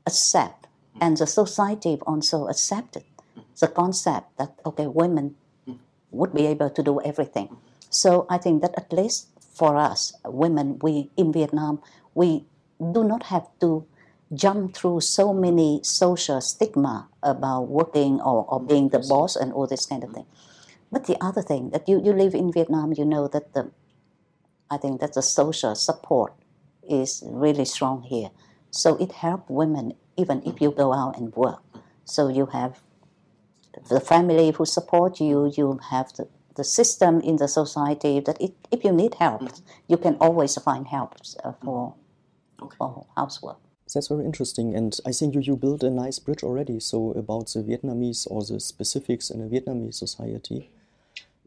accept, 0.07 0.67
and 1.01 1.17
the 1.17 1.27
society 1.27 1.99
also 2.07 2.49
accepted 2.49 3.05
the 3.61 3.69
concept 3.69 4.37
that 4.39 4.55
okay, 4.65 4.87
women 4.87 5.35
mm. 5.69 5.79
would 6.11 6.33
be 6.35 6.47
able 6.47 6.71
to 6.71 6.83
do 6.83 7.01
everything. 7.03 7.57
So 7.91 8.27
I 8.31 8.39
think 8.39 8.63
that 8.63 8.75
at 8.77 8.93
least 8.93 9.29
for 9.55 9.77
us, 9.77 10.13
women, 10.25 10.79
we 10.83 11.11
in 11.17 11.33
Vietnam, 11.33 11.83
we 12.15 12.45
do 12.79 13.05
not 13.05 13.25
have 13.25 13.47
to 13.61 13.87
jump 14.35 14.75
through 14.75 15.01
so 15.01 15.33
many 15.35 15.81
social 15.83 16.41
stigma 16.41 17.09
about 17.23 17.69
working 17.69 18.21
or, 18.21 18.47
or 18.49 18.61
mm. 18.61 18.69
being 18.69 18.89
the 18.89 18.99
boss 18.99 19.37
and 19.37 19.53
all 19.53 19.67
this 19.67 19.87
kind 19.87 20.03
of 20.03 20.11
mm. 20.11 20.15
thing. 20.15 20.27
But 20.91 21.07
the 21.07 21.17
other 21.25 21.43
thing 21.43 21.71
that 21.71 21.89
you, 21.89 22.03
you 22.03 22.13
live 22.13 22.35
in 22.35 22.53
Vietnam, 22.53 22.93
you 22.97 23.05
know 23.05 23.29
that 23.29 23.55
the 23.55 23.71
I 24.71 24.79
think 24.79 25.01
that 25.01 25.13
the 25.13 25.21
social 25.23 25.75
support 25.75 26.33
is 26.89 27.23
really 27.27 27.67
strong 27.67 28.03
here. 28.03 28.31
So 28.71 28.97
it 28.97 29.13
helps 29.13 29.51
women 29.51 29.93
even 30.17 30.43
if 30.47 30.61
you 30.63 30.71
go 30.71 30.95
out 30.95 31.19
and 31.19 31.35
work. 31.37 31.63
So 32.05 32.29
you 32.29 32.47
have 32.47 32.81
the 33.89 34.01
family 34.01 34.51
who 34.51 34.65
support 34.65 35.21
you, 35.21 35.53
you 35.57 35.81
have 35.91 36.13
the, 36.15 36.29
the 36.57 36.65
system 36.65 37.21
in 37.21 37.37
the 37.37 37.49
society 37.49 38.21
that 38.21 38.41
it, 38.41 38.55
if 38.71 38.85
you 38.85 38.93
need 38.93 39.15
help, 39.15 39.43
you 39.89 39.97
can 39.97 40.17
always 40.17 40.57
find 40.61 40.87
help 40.87 41.17
uh, 41.45 41.53
for, 41.65 41.95
okay. 42.61 42.77
for 42.77 43.07
housework. 43.17 43.59
That's 43.95 44.09
very 44.09 44.25
interesting, 44.25 44.75
and 44.75 44.99
I 45.05 45.13
think 45.13 45.35
you, 45.35 45.41
you 45.41 45.57
built 45.57 45.83
a 45.83 45.91
nice 45.91 46.19
bridge 46.19 46.43
already. 46.43 46.81
So 46.81 47.13
about 47.13 47.49
the 47.49 47.63
Vietnamese 47.63 48.27
or 48.31 48.43
the 48.43 48.59
specifics 48.59 49.29
in 49.29 49.43
a 49.43 49.47
Vietnamese 49.47 49.95
society. 49.95 50.71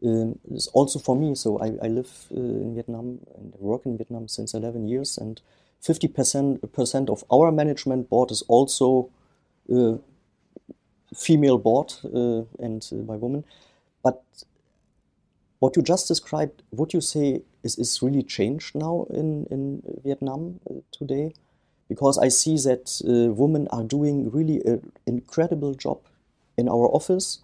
Um, 0.04 0.38
it's 0.52 0.68
also 0.68 0.98
for 1.00 1.16
me. 1.16 1.34
So 1.34 1.58
I, 1.58 1.72
I 1.82 1.88
live 1.88 2.26
uh, 2.30 2.38
in 2.38 2.74
Vietnam 2.74 3.18
and 3.36 3.54
work 3.58 3.84
in 3.84 3.96
Vietnam 3.96 4.28
since 4.28 4.54
11 4.54 4.86
years, 4.86 5.18
and 5.18 5.40
50 5.80 6.08
percent 6.08 7.10
of 7.10 7.24
our 7.32 7.50
management 7.50 8.08
board 8.08 8.30
is 8.30 8.42
also 8.42 9.10
uh, 9.72 9.96
female 11.16 11.58
board 11.58 11.92
uh, 12.04 12.42
and 12.64 12.86
uh, 12.92 12.96
by 12.96 13.16
women. 13.16 13.44
But 14.02 14.22
what 15.58 15.76
you 15.76 15.82
just 15.82 16.08
described, 16.08 16.62
would 16.70 16.92
you 16.92 17.00
say 17.00 17.42
is, 17.62 17.78
is 17.78 18.02
really 18.02 18.22
changed 18.22 18.74
now 18.74 19.06
in, 19.10 19.46
in 19.50 19.82
Vietnam 20.04 20.60
uh, 20.70 20.74
today? 20.92 21.32
because 21.88 22.18
I 22.18 22.28
see 22.28 22.56
that 22.58 23.00
uh, 23.06 23.32
women 23.32 23.68
are 23.68 23.84
doing 23.84 24.30
really 24.30 24.60
an 24.64 24.92
incredible 25.06 25.74
job 25.74 25.98
in 26.56 26.68
our 26.68 26.88
office. 26.88 27.38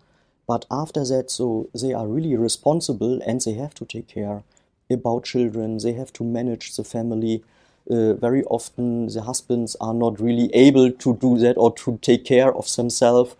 But 0.47 0.67
after 0.71 1.05
that, 1.05 1.31
so 1.31 1.69
they 1.75 1.93
are 1.93 2.07
really 2.07 2.37
responsible 2.37 3.21
and 3.23 3.41
they 3.41 3.52
have 3.55 3.75
to 3.75 3.85
take 3.85 4.09
care 4.09 4.43
about 4.91 5.25
children. 5.25 5.79
They 5.79 5.93
have 5.93 6.12
to 6.14 6.25
manage 6.25 6.76
the 6.76 6.85
family. 6.85 7.45
Uh, 7.88 8.14
very 8.14 8.45
often, 8.45 9.07
the 9.09 9.23
husbands 9.23 9.76
are 9.81 9.95
not 9.95 10.21
really 10.21 10.52
able 10.55 10.91
to 10.91 11.17
do 11.17 11.38
that 11.38 11.57
or 11.57 11.73
to 11.75 11.99
take 12.02 12.25
care 12.25 12.55
of 12.55 12.75
themselves. 12.75 13.37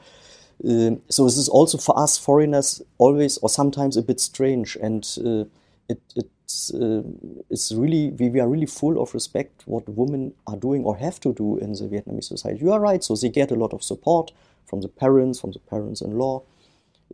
Um, 0.65 1.03
so 1.09 1.25
this 1.25 1.39
is 1.39 1.49
also 1.49 1.79
for 1.79 1.99
us 1.99 2.19
foreigners 2.19 2.83
always 2.99 3.39
or 3.39 3.49
sometimes 3.49 3.97
a 3.97 4.03
bit 4.03 4.21
strange, 4.21 4.77
and 4.77 5.05
uh, 5.25 5.45
it, 5.89 6.01
it 6.15 6.31
it's 6.53 6.75
uh, 6.75 7.03
it's 7.51 7.73
really 7.73 8.11
we, 8.19 8.29
we 8.29 8.41
are 8.41 8.49
really 8.49 8.67
full 8.67 9.01
of 9.01 9.15
respect 9.15 9.63
what 9.67 9.89
women 9.89 10.35
are 10.47 10.57
doing 10.57 10.85
or 10.85 10.97
have 10.97 11.19
to 11.21 11.33
do 11.33 11.59
in 11.59 11.73
the 11.73 11.89
Vietnamese 11.89 12.25
society. 12.25 12.61
You 12.61 12.73
are 12.73 12.81
right. 12.81 13.03
So 13.03 13.17
they 13.17 13.31
get 13.31 13.51
a 13.51 13.55
lot 13.55 13.73
of 13.73 13.83
support 13.83 14.33
from 14.67 14.81
the 14.83 14.89
parents, 14.89 15.41
from 15.41 15.53
the 15.53 15.59
parents-in-law, 15.59 16.43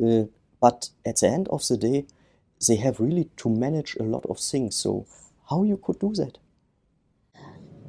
uh, 0.05 0.25
but 0.61 0.91
at 1.05 1.17
the 1.17 1.29
end 1.29 1.49
of 1.49 1.67
the 1.69 1.77
day, 1.77 2.07
they 2.67 2.77
have 2.77 3.01
really 3.01 3.29
to 3.37 3.49
manage 3.49 3.97
a 3.97 4.03
lot 4.03 4.25
of 4.27 4.39
things. 4.39 4.77
So 4.77 5.07
how 5.51 5.63
you 5.65 5.77
could 5.77 5.99
do 5.99 6.13
that? 6.15 6.39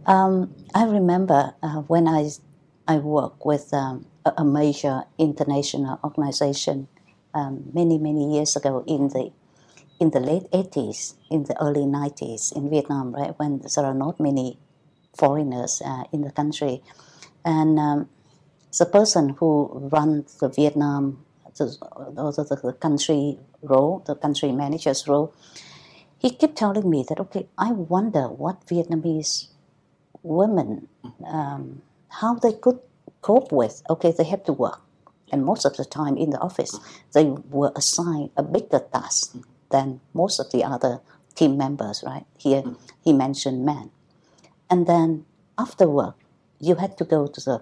Um, 0.06 0.56
I 0.74 0.86
remember 0.86 1.54
uh, 1.62 1.82
when 1.88 2.08
I 2.08 2.30
I 2.88 2.98
worked 2.98 3.46
with 3.46 3.74
um, 3.74 4.06
a, 4.26 4.44
major 4.44 5.04
international 5.18 6.00
organization 6.04 6.88
um, 7.34 7.64
many 7.74 7.98
many 7.98 8.36
years 8.36 8.56
ago 8.56 8.84
in 8.88 9.10
the 9.10 9.32
in 10.00 10.12
the 10.12 10.20
late 10.20 10.50
80s, 10.52 11.16
in 11.30 11.44
the 11.44 11.62
early 11.62 11.82
90s 11.82 12.56
in 12.56 12.70
Vietnam, 12.70 13.14
right, 13.14 13.38
when 13.38 13.60
there 13.60 13.86
are 13.86 13.94
not 13.94 14.20
many 14.20 14.58
foreigners 15.18 15.82
uh, 15.86 16.04
in 16.14 16.22
the 16.22 16.32
country. 16.32 16.82
And 17.44 17.78
um, 17.78 18.10
the 18.78 18.86
person 18.86 19.36
who 19.40 19.90
runs 19.92 20.36
the 20.40 20.48
Vietnam, 20.48 21.26
the, 21.58 21.66
the, 21.66 22.60
the 22.64 22.74
country 22.74 23.40
role, 23.62 24.04
the 24.08 24.16
country 24.16 24.52
manager's 24.52 25.08
role, 25.08 25.34
he 26.18 26.30
kept 26.30 26.58
telling 26.58 26.90
me 26.90 27.06
that, 27.08 27.20
okay, 27.20 27.48
I 27.58 27.72
wonder 27.72 28.28
what 28.28 28.66
Vietnamese 28.68 29.48
women, 30.24 30.88
um, 31.26 31.82
how 32.10 32.36
they 32.36 32.54
could 32.54 32.80
cope 33.22 33.52
with, 33.52 33.82
okay, 33.90 34.14
they 34.16 34.24
have 34.24 34.44
to 34.46 34.54
work. 34.54 34.82
And 35.32 35.46
most 35.46 35.66
of 35.66 35.78
the 35.78 35.86
time 35.86 36.18
in 36.18 36.32
the 36.32 36.40
office, 36.40 36.80
they 37.14 37.26
were 37.26 37.72
assigned 37.76 38.32
a 38.36 38.44
bigger 38.44 38.82
task 38.92 39.36
than 39.70 40.02
most 40.14 40.40
of 40.40 40.52
the 40.52 40.64
other 40.64 41.02
team 41.36 41.58
members, 41.58 42.04
right? 42.06 42.26
Here 42.38 42.64
mm. 42.64 42.78
he 43.04 43.14
mentioned 43.14 43.66
men. 43.66 43.92
And 44.70 44.88
then 44.88 45.26
after 45.58 45.88
work, 45.88 46.16
you 46.60 46.76
had 46.76 46.98
to 46.98 47.04
go 47.04 47.28
to 47.28 47.42
the 47.42 47.62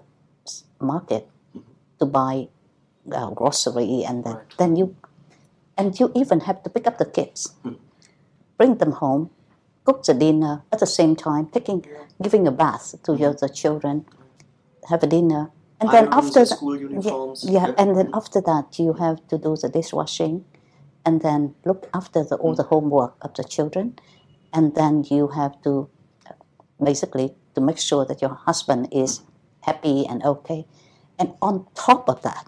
market 0.80 1.28
to 2.00 2.06
buy 2.06 2.48
uh, 3.12 3.30
grocery 3.32 4.04
and 4.08 4.24
then, 4.24 4.36
right. 4.36 4.58
then 4.58 4.76
you 4.76 4.96
and 5.78 6.00
you 6.00 6.12
even 6.16 6.42
have 6.42 6.64
to 6.64 6.70
pick 6.70 6.88
up 6.88 6.98
the 6.98 7.06
kids, 7.06 7.54
mm. 7.64 7.78
bring 8.58 8.78
them 8.78 8.94
home, 8.94 9.30
cook 9.86 10.04
the 10.04 10.14
dinner 10.14 10.64
at 10.72 10.80
the 10.80 10.88
same 10.88 11.16
time, 11.16 11.48
taking, 11.48 11.86
giving 12.22 12.48
a 12.48 12.52
bath 12.52 12.96
to 13.04 13.16
your 13.16 13.34
the 13.34 13.48
children, 13.48 14.06
have 14.90 15.04
a 15.04 15.08
dinner, 15.08 15.52
and 15.80 15.90
then 15.92 16.08
after 16.12 16.46
the, 16.46 17.36
yeah, 17.44 17.68
yeah, 17.68 17.74
and 17.78 17.96
then 17.98 18.10
after 18.14 18.42
that 18.42 18.80
you 18.80 18.94
have 18.94 19.26
to 19.28 19.38
do 19.38 19.56
the 19.56 19.70
dishwashing, 19.70 20.46
and 21.06 21.22
then 21.22 21.56
look 21.66 21.88
after 21.94 22.24
the, 22.24 22.36
all 22.36 22.56
the 22.56 22.64
mm. 22.64 22.70
homework 22.70 23.16
of 23.22 23.34
the 23.36 23.44
children, 23.44 23.98
and 24.54 24.76
then 24.76 25.04
you 25.10 25.28
have 25.30 25.62
to 25.64 25.90
basically 26.84 27.36
to 27.56 27.62
make 27.62 27.78
sure 27.80 28.06
that 28.06 28.22
your 28.22 28.34
husband 28.34 28.88
is 28.92 29.22
happy 29.62 30.06
and 30.06 30.24
okay. 30.24 30.66
And 31.20 31.34
on 31.42 31.66
top 31.74 32.08
of 32.08 32.22
that, 32.22 32.46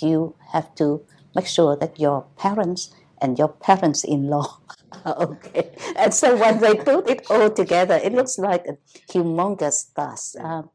you 0.00 0.34
have 0.52 0.74
to 0.76 1.02
make 1.34 1.46
sure 1.46 1.76
that 1.76 1.98
your 1.98 2.26
parents 2.36 2.94
and 3.20 3.38
your 3.38 3.48
parents-in-law 3.48 4.60
are 5.04 5.16
okay. 5.22 5.70
And 5.96 6.14
so 6.14 6.36
when 6.36 6.60
they 6.60 6.74
put 6.74 7.08
it 7.10 7.26
all 7.30 7.50
together, 7.50 8.00
it 8.02 8.12
looks 8.12 8.38
like 8.38 8.66
a 8.66 8.76
humongous 9.12 9.92
task. 9.94 10.36
Um, 10.38 10.70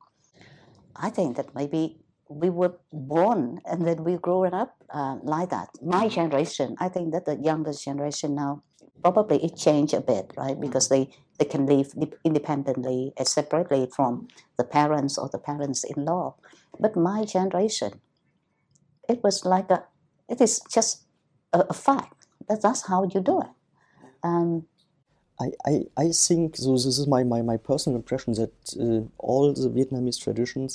I 1.02 1.10
think 1.10 1.36
that 1.38 1.56
maybe 1.56 1.98
we 2.30 2.50
were 2.50 2.76
born 2.94 3.60
and 3.66 3.86
then 3.86 4.04
we 4.04 4.16
grew 4.18 4.46
up 4.46 4.76
uh, 4.94 5.18
like 5.24 5.50
that. 5.50 5.70
My 5.82 6.08
generation, 6.08 6.76
I 6.80 6.88
think 6.90 7.12
that 7.12 7.26
the 7.26 7.36
youngest 7.36 7.84
generation 7.84 8.36
now, 8.36 8.64
probably 9.04 9.44
it 9.44 9.58
changed 9.58 9.96
a 9.96 10.02
bit, 10.02 10.32
right? 10.38 10.60
Because 10.60 10.88
they, 10.90 11.10
they 11.40 11.46
can 11.46 11.66
live 11.66 11.92
independently 12.24 13.14
separately 13.24 13.90
from 13.96 14.28
the 14.58 14.64
parents 14.64 15.18
or 15.18 15.28
the 15.30 15.40
parents-in-law. 15.40 16.36
But 16.80 16.96
my 16.96 17.26
generation, 17.26 18.00
it 19.10 19.24
was 19.24 19.44
like 19.44 19.72
a, 19.72 19.84
it 20.30 20.40
is 20.40 20.62
just 20.72 21.06
a, 21.52 21.66
a 21.70 21.74
fact. 21.74 22.28
That, 22.48 22.62
that's 22.62 22.88
how 22.88 23.10
you 23.12 23.22
do 23.22 23.42
it. 23.42 23.50
Um, 24.24 24.68
I, 25.44 25.48
I, 25.72 25.74
I 26.06 26.08
think, 26.26 26.58
so 26.58 26.74
this 26.74 26.98
is 27.02 27.08
my, 27.08 27.24
my, 27.34 27.42
my 27.52 27.58
personal 27.58 27.96
impression, 28.02 28.34
that 28.42 28.54
uh, 28.80 29.02
all 29.18 29.44
the 29.54 29.70
Vietnamese 29.78 30.20
traditions, 30.26 30.72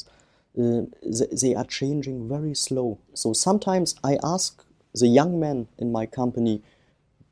uh, 0.58 0.82
they, 1.18 1.28
they 1.42 1.54
are 1.54 1.68
changing 1.80 2.28
very 2.28 2.54
slow. 2.54 2.98
So 3.14 3.32
sometimes 3.32 3.94
I 4.02 4.18
ask 4.34 4.64
the 5.02 5.06
young 5.18 5.38
men 5.38 5.68
in 5.78 5.92
my 5.92 6.06
company, 6.06 6.62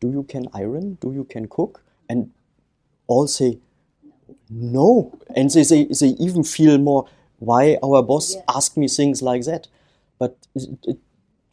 do 0.01 0.11
you 0.17 0.23
can 0.33 0.45
iron? 0.53 0.99
Do 1.01 1.13
you 1.13 1.25
can 1.25 1.49
cook? 1.49 1.83
And 2.09 2.31
all 3.07 3.27
say, 3.27 3.59
no. 4.51 5.19
And 5.35 5.51
they, 5.51 5.65
they, 5.65 5.85
they 6.01 6.13
even 6.27 6.45
feel 6.45 6.79
more, 6.79 7.07
why 7.39 7.79
our 7.83 8.03
boss 8.03 8.35
yeah. 8.35 8.43
ask 8.59 8.77
me 8.77 8.87
things 8.89 9.23
like 9.23 9.45
that? 9.45 9.69
But 10.19 10.37
it, 10.55 10.69
it, 10.85 10.99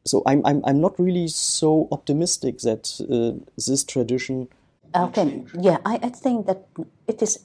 so 0.05 0.21
I'm, 0.25 0.45
I'm, 0.45 0.61
I'm 0.65 0.81
not 0.81 1.00
really 1.00 1.27
so 1.27 1.88
optimistic 1.91 2.59
that 2.59 2.83
uh, 3.09 3.33
this 3.55 3.83
tradition. 3.83 4.47
Okay, 4.93 5.45
yeah, 5.60 5.77
I, 5.86 6.00
I 6.03 6.10
think 6.10 6.48
that 6.48 6.67
it 7.07 7.21
is, 7.21 7.39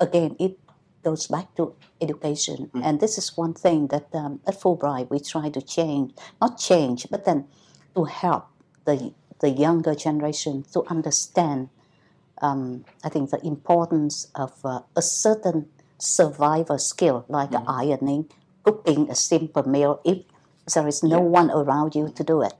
again, 0.00 0.36
it 0.38 0.58
goes 1.02 1.26
back 1.26 1.54
to 1.56 1.74
education. 2.00 2.70
Mm. 2.74 2.84
And 2.84 3.00
this 3.00 3.18
is 3.18 3.36
one 3.36 3.52
thing 3.52 3.88
that 3.88 4.08
um, 4.14 4.40
at 4.46 4.58
Fulbright 4.60 5.10
we 5.10 5.20
try 5.20 5.50
to 5.50 5.60
change, 5.60 6.14
not 6.40 6.58
change, 6.58 7.06
but 7.10 7.24
then 7.26 7.46
to 7.94 8.04
help 8.04 8.46
the, 8.86 9.12
the 9.40 9.50
younger 9.50 9.94
generation 9.94 10.64
to 10.72 10.82
understand, 10.88 11.68
um, 12.40 12.84
I 13.04 13.10
think, 13.10 13.30
the 13.30 13.44
importance 13.46 14.28
of 14.34 14.52
uh, 14.64 14.80
a 14.96 15.02
certain 15.02 15.68
survival 15.98 16.78
skill 16.78 17.26
like 17.28 17.50
mm. 17.50 17.64
ironing, 17.68 18.30
cooking 18.62 19.10
a 19.10 19.14
simple 19.14 19.68
meal 19.68 20.00
if 20.04 20.24
there 20.74 20.88
is 20.88 21.02
no 21.02 21.20
one 21.20 21.50
around 21.50 21.94
you 21.94 22.08
to 22.08 22.24
do 22.24 22.40
it. 22.40 22.54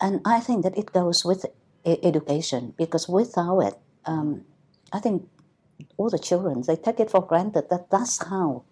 And 0.00 0.20
I 0.24 0.40
think 0.40 0.64
that 0.64 0.76
it 0.76 0.92
goes 0.92 1.24
with 1.24 1.46
education 1.84 2.74
because 2.76 3.08
without 3.08 3.60
it, 3.60 3.74
um, 4.06 4.44
I 4.92 5.00
think 5.00 5.28
all 5.96 6.10
the 6.10 6.18
children 6.18 6.62
they 6.66 6.76
take 6.76 7.00
it 7.00 7.10
for 7.10 7.24
granted 7.26 7.68
that 7.70 7.90
that's 7.90 8.22
how 8.24 8.64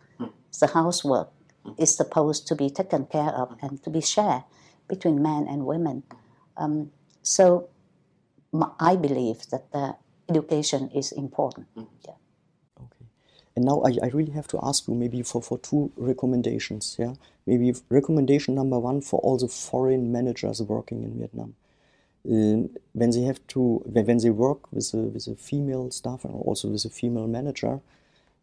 the 0.61 0.66
housework 0.69 1.31
is 1.78 1.95
supposed 1.95 2.47
to 2.49 2.54
be 2.54 2.69
taken 2.71 3.07
care 3.07 3.31
of 3.31 3.57
and 3.62 3.83
to 3.83 3.90
be 3.90 4.00
shared 4.00 4.42
between 4.88 5.23
men 5.23 5.47
and 5.49 5.64
women. 5.64 6.02
Um, 6.57 6.90
so 7.23 7.69
I 8.78 8.97
believe 8.97 9.49
that 9.50 9.73
the 9.73 9.97
education 10.28 10.90
is 10.95 11.12
important. 11.12 11.66
Mm. 11.76 11.88
Yeah. 12.07 12.14
Okay. 12.78 13.07
And 13.57 13.64
now 13.64 13.83
I, 13.87 13.97
I 14.02 14.09
really 14.09 14.33
have 14.33 14.49
to 14.49 14.59
ask 14.62 14.88
you 14.88 14.95
maybe 14.95 15.23
for, 15.23 15.40
for 15.40 15.59
two 15.59 15.92
recommendations. 15.97 16.97
Yeah. 16.99 17.14
Maybe 17.47 17.75
recommendation 17.88 18.54
number 18.54 18.78
one 18.78 19.00
for 19.00 19.21
all 19.21 19.38
the 19.38 19.49
foreign 19.49 20.12
managers 20.12 20.61
working 20.62 21.02
in 21.02 21.19
Vietnam. 21.19 21.54
Uh, 22.24 22.68
when 22.92 23.10
they 23.10 23.22
have 23.22 23.44
to 23.48 23.82
when 23.84 24.18
they 24.18 24.30
work 24.30 24.72
with 24.72 24.94
a, 24.94 24.98
with 24.98 25.26
a 25.26 25.34
female 25.34 25.90
staff 25.90 26.24
and 26.24 26.34
also 26.34 26.68
with 26.68 26.84
a 26.84 26.90
female 26.90 27.26
manager, 27.26 27.80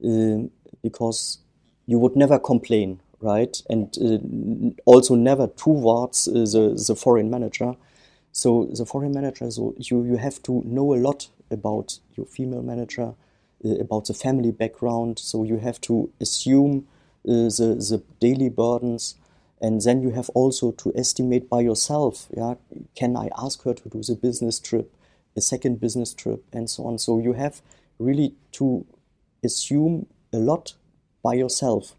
uh, 0.06 0.38
because 0.84 1.40
you 1.86 1.98
would 1.98 2.16
never 2.16 2.38
complain 2.40 3.00
right? 3.22 3.62
And 3.70 3.96
uh, 4.02 4.82
also 4.86 5.16
never 5.16 5.48
towards 5.48 6.28
uh, 6.28 6.32
the, 6.34 6.82
the 6.88 6.96
foreign 6.96 7.30
manager. 7.30 7.76
So 8.32 8.66
the 8.66 8.86
foreign 8.86 9.14
manager, 9.14 9.50
so 9.52 9.74
you, 9.78 10.04
you 10.04 10.18
have 10.18 10.42
to 10.44 10.62
know 10.66 10.94
a 10.94 10.98
lot 10.98 11.28
about 11.52 12.00
your 12.16 12.26
female 12.26 12.62
manager, 12.62 13.14
uh, 13.66 13.70
about 13.80 14.06
the 14.06 14.14
family 14.14 14.52
background. 14.52 15.20
So 15.20 15.44
you 15.44 15.58
have 15.58 15.82
to 15.82 16.10
assume 16.22 16.88
uh, 17.28 17.50
the, 17.50 17.76
the 17.90 18.04
daily 18.20 18.50
burdens. 18.50 19.16
And 19.62 19.82
then 19.82 20.02
you 20.02 20.12
have 20.12 20.30
also 20.30 20.72
to 20.72 20.94
estimate 20.96 21.50
by 21.50 21.62
yourself, 21.62 22.28
yeah, 22.36 22.56
can 22.96 23.18
I 23.18 23.30
ask 23.38 23.64
her 23.64 23.74
to 23.74 23.90
do 23.90 24.02
the 24.02 24.16
business 24.16 24.60
trip, 24.60 24.94
a 25.36 25.42
second 25.42 25.82
business 25.82 26.14
trip, 26.14 26.44
and 26.54 26.70
so 26.70 26.86
on. 26.86 26.98
So 26.98 27.20
you 27.20 27.34
have 27.34 27.62
really 27.98 28.36
to 28.54 28.86
assume 29.44 30.08
a 30.32 30.38
lot 30.38 30.76
by 31.22 31.34
yourself 31.34 31.96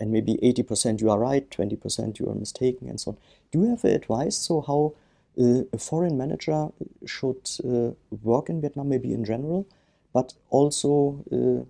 and 0.00 0.10
maybe 0.10 0.38
80% 0.42 1.00
you 1.00 1.10
are 1.10 1.18
right, 1.18 1.48
20% 1.50 2.18
you 2.18 2.28
are 2.28 2.34
mistaken, 2.34 2.88
and 2.88 2.98
so 2.98 3.12
on. 3.12 3.18
Do 3.52 3.60
you 3.60 3.70
have 3.70 3.84
advice 3.84 4.34
so 4.34 4.62
how 4.62 4.94
uh, 5.38 5.64
a 5.72 5.78
foreign 5.78 6.16
manager 6.16 6.68
should 7.04 7.48
uh, 7.62 7.90
work 8.22 8.48
in 8.48 8.62
Vietnam, 8.62 8.88
maybe 8.88 9.12
in 9.12 9.24
general, 9.24 9.66
but 10.12 10.32
also 10.48 11.22
uh, 11.30 11.64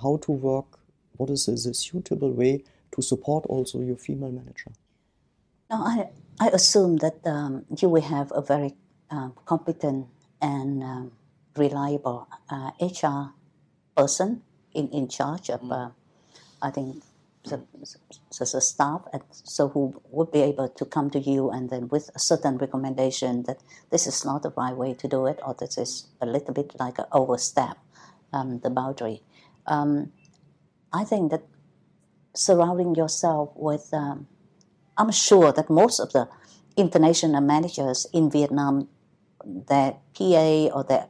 how 0.00 0.18
to 0.18 0.32
work? 0.32 0.78
What 1.16 1.30
is 1.30 1.48
a 1.48 1.74
suitable 1.74 2.32
way 2.32 2.64
to 2.92 3.02
support 3.02 3.46
also 3.46 3.80
your 3.80 3.96
female 3.96 4.30
manager? 4.30 4.72
Now, 5.70 5.82
I, 5.84 6.08
I 6.40 6.48
assume 6.48 6.98
that 6.98 7.26
um, 7.26 7.64
you 7.80 7.88
will 7.88 8.02
have 8.02 8.30
a 8.34 8.42
very 8.42 8.74
um, 9.10 9.34
competent 9.46 10.06
and 10.40 10.82
um, 10.82 11.12
reliable 11.56 12.28
HR 12.80 13.06
uh, 13.06 13.28
person 13.96 14.42
in, 14.74 14.88
in 14.88 15.08
charge 15.08 15.50
of, 15.50 15.60
mm. 15.60 15.72
Uh, 15.72 15.90
I 16.60 16.70
think, 16.70 17.02
the, 17.44 17.60
the 18.38 18.60
staff, 18.60 19.02
and 19.12 19.22
so 19.32 19.68
who 19.68 20.00
would 20.10 20.30
be 20.30 20.42
able 20.42 20.68
to 20.68 20.84
come 20.84 21.10
to 21.10 21.18
you 21.18 21.50
and 21.50 21.70
then 21.70 21.88
with 21.88 22.08
a 22.14 22.18
certain 22.20 22.56
recommendation 22.56 23.42
that 23.44 23.58
this 23.90 24.06
is 24.06 24.24
not 24.24 24.42
the 24.42 24.50
right 24.50 24.76
way 24.76 24.94
to 24.94 25.08
do 25.08 25.26
it, 25.26 25.40
or 25.44 25.54
this 25.58 25.76
is 25.76 26.06
a 26.20 26.26
little 26.26 26.54
bit 26.54 26.72
like 26.78 26.98
an 26.98 27.06
overstep 27.10 27.76
um, 28.32 28.60
the 28.60 28.70
boundary. 28.70 29.22
Um, 29.66 30.12
I 30.92 31.04
think 31.04 31.30
that 31.32 31.42
surrounding 32.34 32.94
yourself 32.94 33.50
with, 33.56 33.88
um, 33.92 34.26
I'm 34.96 35.10
sure 35.10 35.52
that 35.52 35.70
most 35.70 36.00
of 36.00 36.12
the 36.12 36.28
international 36.76 37.40
managers 37.40 38.06
in 38.12 38.30
Vietnam, 38.30 38.88
their 39.44 39.96
PA 40.14 40.68
or 40.72 40.84
their 40.84 41.08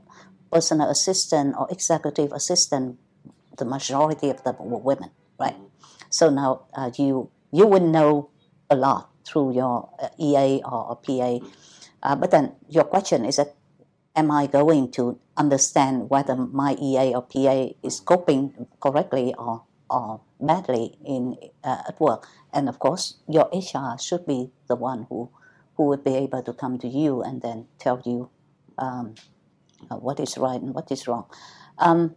personal 0.51 0.91
assistant 0.91 1.55
or 1.59 1.67
executive 1.71 2.33
assistant, 2.33 2.99
the 3.59 3.65
majority 3.65 4.31
of 4.31 4.43
them 4.45 4.57
were 4.59 4.79
women, 4.79 5.11
right? 5.39 5.57
So 6.11 6.31
now 6.31 6.67
uh, 6.75 6.91
you 6.97 7.31
you 7.53 7.67
will 7.67 7.87
know 7.87 8.31
a 8.71 8.77
lot 8.77 9.11
through 9.25 9.55
your 9.55 9.89
uh, 10.01 10.09
EA 10.19 10.63
or 10.65 10.97
PA. 10.97 11.39
Uh, 12.03 12.17
but 12.17 12.31
then 12.31 12.53
your 12.69 12.85
question 12.85 13.25
is 13.25 13.37
that 13.37 13.55
am 14.17 14.31
I 14.31 14.47
going 14.47 14.91
to 14.93 15.19
understand 15.37 16.11
whether 16.11 16.37
my 16.37 16.77
EA 16.81 17.15
or 17.15 17.23
PA 17.23 17.73
is 17.83 18.01
coping 18.01 18.67
correctly 18.81 19.35
or, 19.39 19.65
or 19.93 20.21
badly 20.41 20.97
in 21.05 21.37
uh, 21.63 21.83
at 21.89 22.01
work? 22.01 22.27
And 22.53 22.69
of 22.69 22.79
course, 22.79 23.17
your 23.29 23.49
HR 23.53 23.99
should 24.01 24.27
be 24.27 24.51
the 24.69 24.77
one 24.77 25.07
who 25.09 25.31
who 25.77 25.85
would 25.85 26.05
be 26.05 26.15
able 26.15 26.43
to 26.43 26.53
come 26.53 26.79
to 26.79 26.89
you 26.89 27.23
and 27.23 27.43
then 27.43 27.67
tell 27.79 28.03
you 28.05 28.31
um, 28.79 29.15
uh, 29.91 29.97
what 29.97 30.21
is 30.21 30.37
right 30.39 30.61
and 30.61 30.75
what 30.75 30.91
is 30.91 31.07
wrong. 31.09 31.27
Um, 31.79 32.15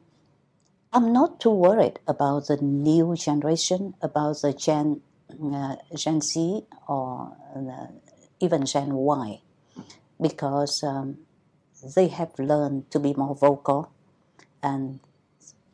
I'm 0.94 1.12
not 1.12 1.40
too 1.40 1.52
worried 1.52 2.00
about 2.08 2.48
the 2.48 2.58
new 2.58 3.16
generation, 3.16 3.96
about 4.02 4.42
the 4.42 4.54
Gen, 4.54 5.02
uh, 5.44 5.76
Gen 5.96 6.22
Z 6.22 6.64
or 6.88 7.36
the, 7.56 7.90
even 8.40 8.66
Gen 8.66 8.94
Y, 8.94 9.42
because 10.22 10.84
um, 10.84 11.18
they 11.96 12.08
have 12.08 12.32
learned 12.40 12.90
to 12.92 13.00
be 13.00 13.14
more 13.14 13.36
vocal 13.36 13.92
and 14.64 15.00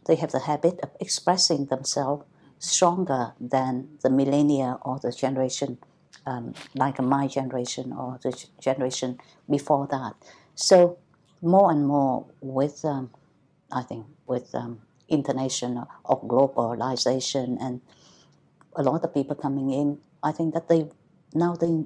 they 0.05 0.15
have 0.15 0.31
the 0.31 0.39
habit 0.39 0.79
of 0.81 0.89
expressing 0.99 1.65
themselves 1.65 2.25
stronger 2.59 3.33
than 3.39 3.89
the 4.03 4.09
millennia 4.09 4.77
or 4.81 4.99
the 4.99 5.11
generation 5.11 5.77
um, 6.25 6.53
like 6.75 6.99
my 7.01 7.27
generation 7.27 7.93
or 7.93 8.19
the 8.23 8.45
generation 8.59 9.19
before 9.49 9.87
that. 9.87 10.13
So 10.55 10.97
more 11.41 11.71
and 11.71 11.87
more 11.87 12.25
with, 12.41 12.85
um, 12.85 13.09
I 13.71 13.81
think, 13.81 14.05
with 14.27 14.53
um, 14.53 14.81
international 15.09 15.89
or 16.05 16.21
globalization 16.21 17.57
and 17.59 17.81
a 18.75 18.83
lot 18.83 19.03
of 19.03 19.13
people 19.13 19.35
coming 19.35 19.71
in, 19.71 19.99
I 20.23 20.31
think 20.31 20.53
that 20.53 20.69
they 20.69 20.89
now 21.33 21.55
they 21.55 21.85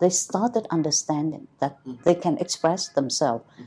they 0.00 0.10
started 0.10 0.66
understanding 0.70 1.46
that 1.60 1.78
mm-hmm. 1.84 2.02
they 2.04 2.14
can 2.14 2.38
express 2.38 2.88
themselves, 2.88 3.44
mm-hmm. 3.52 3.64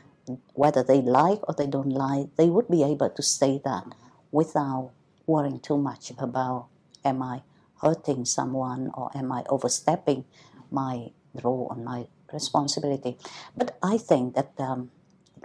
Whether 0.54 0.84
they 0.84 1.02
like 1.02 1.40
or 1.48 1.54
they 1.58 1.68
don't 1.68 1.90
like, 1.90 2.36
they 2.36 2.50
would 2.50 2.68
be 2.68 2.84
able 2.84 3.10
to 3.10 3.22
say 3.22 3.62
that 3.64 3.84
without 4.32 4.92
worrying 5.26 5.60
too 5.60 5.78
much 5.78 6.12
about 6.18 6.68
am 7.06 7.22
I 7.22 7.42
hurting 7.82 8.26
someone 8.26 8.92
or 8.94 9.12
am 9.16 9.32
I 9.32 9.44
overstepping 9.50 10.26
my 10.72 11.12
role 11.44 11.72
and 11.72 11.86
my 11.86 12.08
responsibility. 12.34 13.18
But 13.56 13.78
I 13.82 13.98
think 13.98 14.36
that 14.36 14.52
um, 14.60 14.92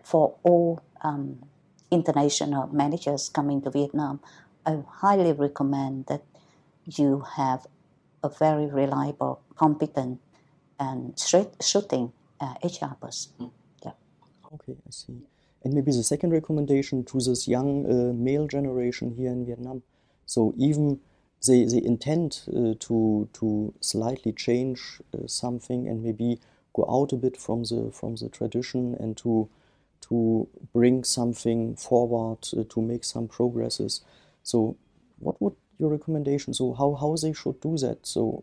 for 0.02 0.34
all 0.42 0.82
um, 1.02 1.44
international 1.90 2.68
managers 2.68 3.28
coming 3.28 3.62
to 3.62 3.70
Vietnam, 3.70 4.20
I 4.66 4.78
highly 4.88 5.32
recommend 5.32 6.06
that 6.06 6.22
you 6.84 7.24
have 7.36 7.66
a 8.22 8.28
very 8.28 8.66
reliable, 8.66 9.40
competent, 9.56 10.20
and 10.78 11.18
straight 11.18 11.62
shooting 11.62 12.12
uh, 12.40 12.54
HR 12.62 12.94
person. 13.00 13.50
Okay, 14.54 14.76
I 14.86 14.90
see. 14.90 15.22
And 15.64 15.74
maybe 15.74 15.92
the 15.92 16.02
second 16.02 16.30
recommendation 16.30 17.04
to 17.04 17.20
this 17.20 17.46
young 17.48 17.86
uh, 17.86 18.12
male 18.12 18.46
generation 18.46 19.14
here 19.16 19.30
in 19.30 19.46
Vietnam. 19.46 19.82
So 20.26 20.52
even 20.56 21.00
they, 21.46 21.64
they 21.64 21.82
intend 21.82 22.42
uh, 22.48 22.74
to 22.80 23.28
to 23.32 23.74
slightly 23.80 24.32
change 24.32 25.00
uh, 25.14 25.26
something 25.26 25.88
and 25.88 26.02
maybe 26.02 26.38
go 26.74 26.86
out 26.88 27.12
a 27.12 27.16
bit 27.16 27.36
from 27.36 27.64
the 27.64 27.90
from 27.92 28.16
the 28.16 28.28
tradition 28.28 28.96
and 28.98 29.16
to 29.18 29.48
to 30.08 30.48
bring 30.72 31.04
something 31.04 31.76
forward 31.76 32.38
uh, 32.56 32.64
to 32.68 32.82
make 32.82 33.04
some 33.04 33.28
progresses. 33.28 34.00
So, 34.42 34.76
what 35.20 35.40
would 35.40 35.54
your 35.78 35.90
recommendation? 35.90 36.54
So, 36.54 36.74
how 36.74 36.94
how 36.94 37.16
they 37.16 37.32
should 37.32 37.60
do 37.60 37.76
that? 37.78 38.06
So, 38.06 38.42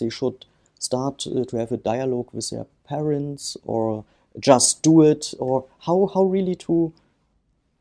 they 0.00 0.10
should 0.10 0.44
start 0.78 1.26
uh, 1.26 1.44
to 1.44 1.56
have 1.56 1.72
a 1.72 1.76
dialogue 1.78 2.28
with 2.32 2.50
their 2.50 2.66
parents, 2.86 3.56
or 3.64 4.04
just 4.38 4.82
do 4.82 5.02
it, 5.02 5.34
or 5.38 5.64
how 5.80 6.10
how 6.12 6.22
really 6.24 6.54
to 6.56 6.92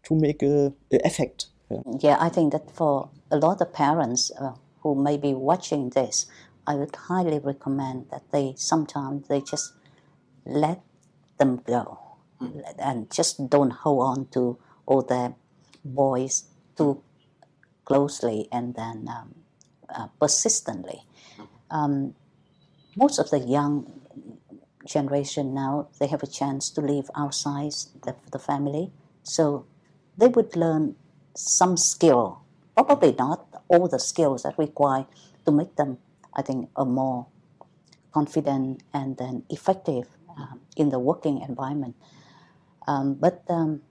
to 0.03 0.15
make 0.15 0.41
a, 0.43 0.73
a 0.91 1.05
effect. 1.05 1.47
Yeah. 1.69 1.81
yeah, 1.99 2.17
I 2.19 2.29
think 2.29 2.53
that 2.53 2.71
for 2.71 3.09
a 3.29 3.37
lot 3.37 3.61
of 3.61 3.73
parents 3.73 4.31
uh, 4.39 4.53
who 4.81 4.95
may 4.95 5.17
be 5.17 5.33
watching 5.33 5.89
this, 5.89 6.25
I 6.65 6.75
would 6.75 6.95
highly 6.95 7.39
recommend 7.39 8.07
that 8.11 8.23
they 8.31 8.53
sometimes 8.55 9.27
they 9.27 9.41
just 9.41 9.73
let 10.45 10.81
them 11.37 11.61
go 11.67 11.99
mm. 12.41 12.63
and 12.79 13.11
just 13.11 13.49
don't 13.49 13.71
hold 13.71 14.03
on 14.03 14.27
to 14.27 14.57
all 14.85 15.01
their 15.01 15.35
boys 15.83 16.45
too 16.77 17.01
closely 17.85 18.47
and 18.51 18.75
then 18.75 19.07
um, 19.09 19.35
uh, 19.89 20.07
persistently. 20.19 21.03
Um, 21.69 22.15
most 22.95 23.19
of 23.19 23.29
the 23.29 23.39
young 23.39 24.01
generation 24.88 25.54
now 25.54 25.88
they 26.00 26.08
have 26.08 26.23
a 26.23 26.28
chance 26.28 26.69
to 26.71 26.82
live 26.82 27.10
outside 27.15 27.73
the, 28.04 28.15
the 28.32 28.39
family, 28.39 28.91
so 29.23 29.65
they 30.17 30.28
would 30.28 30.56
learn 30.56 30.95
some 31.36 31.78
skill. 31.78 32.41
Probably 32.76 33.13
not 33.13 33.45
all 33.67 33.88
the 33.88 34.00
skills 34.00 34.43
that 34.43 34.58
require 34.58 35.06
to 35.45 35.52
make 35.52 35.76
them, 35.76 35.97
I 36.34 36.41
think, 36.41 36.69
a 36.76 36.86
more 36.86 37.28
confident 38.13 38.84
and 38.93 39.17
then 39.17 39.43
effective 39.50 40.08
um, 40.38 40.62
in 40.76 40.89
the 40.89 41.00
working 41.00 41.41
environment. 41.41 41.95
Um, 42.88 43.15
but 43.15 43.43
um, 43.50 43.82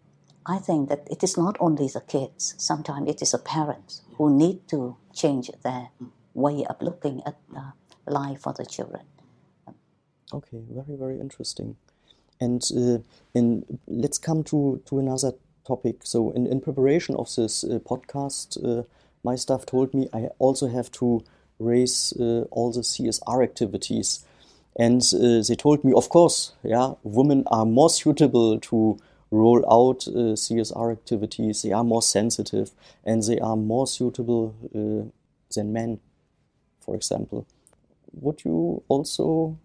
I 0.47 0.59
think 0.59 0.89
that 0.89 1.07
it 1.11 1.23
is 1.23 1.37
not 1.37 1.57
only 1.61 1.89
the 1.89 2.01
kids, 2.01 2.55
sometimes 2.57 3.09
it 3.11 3.21
is 3.23 3.33
the 3.33 3.39
parents 3.39 4.03
who 4.17 4.31
need 4.31 4.67
to 4.69 4.97
change 5.13 5.51
their 5.63 5.91
way 6.35 6.65
of 6.65 6.81
looking 6.81 7.23
at 7.27 7.37
uh, 7.57 7.73
life 8.07 8.41
for 8.43 8.53
the 8.53 8.65
children. 8.65 9.03
Okay, 10.33 10.61
very, 10.71 10.97
very 10.97 11.21
interesting. 11.21 11.77
And 12.41 12.63
uh, 12.77 12.99
in, 13.35 13.65
let's 13.87 14.19
come 14.19 14.43
to, 14.45 14.83
to 14.87 14.99
another 14.99 15.33
topic. 15.67 16.01
So, 16.03 16.31
in, 16.33 16.47
in 16.47 16.61
preparation 16.61 17.15
of 17.17 17.35
this 17.35 17.65
uh, 17.65 17.79
podcast, 17.79 18.59
uh, 18.63 18.83
my 19.23 19.37
staff 19.37 19.67
told 19.67 19.95
me 19.95 20.09
I 20.13 20.29
also 20.39 20.69
have 20.69 20.91
to 20.93 21.25
raise 21.59 22.13
uh, 22.21 22.43
all 22.51 22.73
the 22.73 22.81
CSR 22.81 23.43
activities 23.43 24.25
and 24.79 25.01
uh, 25.15 25.43
they 25.49 25.55
told 25.55 25.85
me, 25.85 25.95
of 25.95 26.11
course, 26.11 26.53
yeah, 26.63 26.93
women 27.03 27.45
are 27.47 27.65
more 27.65 27.89
suitable 27.89 28.61
to 28.61 28.99
roll 29.31 29.65
out 29.73 30.07
uh, 30.07 30.37
CSR 30.37 30.93
activities. 30.93 31.63
They 31.63 31.73
are 31.73 31.83
more 31.83 32.03
sensitive 32.03 32.73
and 33.03 33.23
they 33.23 33.39
are 33.39 33.57
more 33.57 33.87
suitable 33.87 34.55
than 34.73 35.73
men, 35.73 36.01
for 36.81 36.95
example. 36.95 37.47
Would 38.13 38.45
you 38.45 38.83
also 38.89 39.57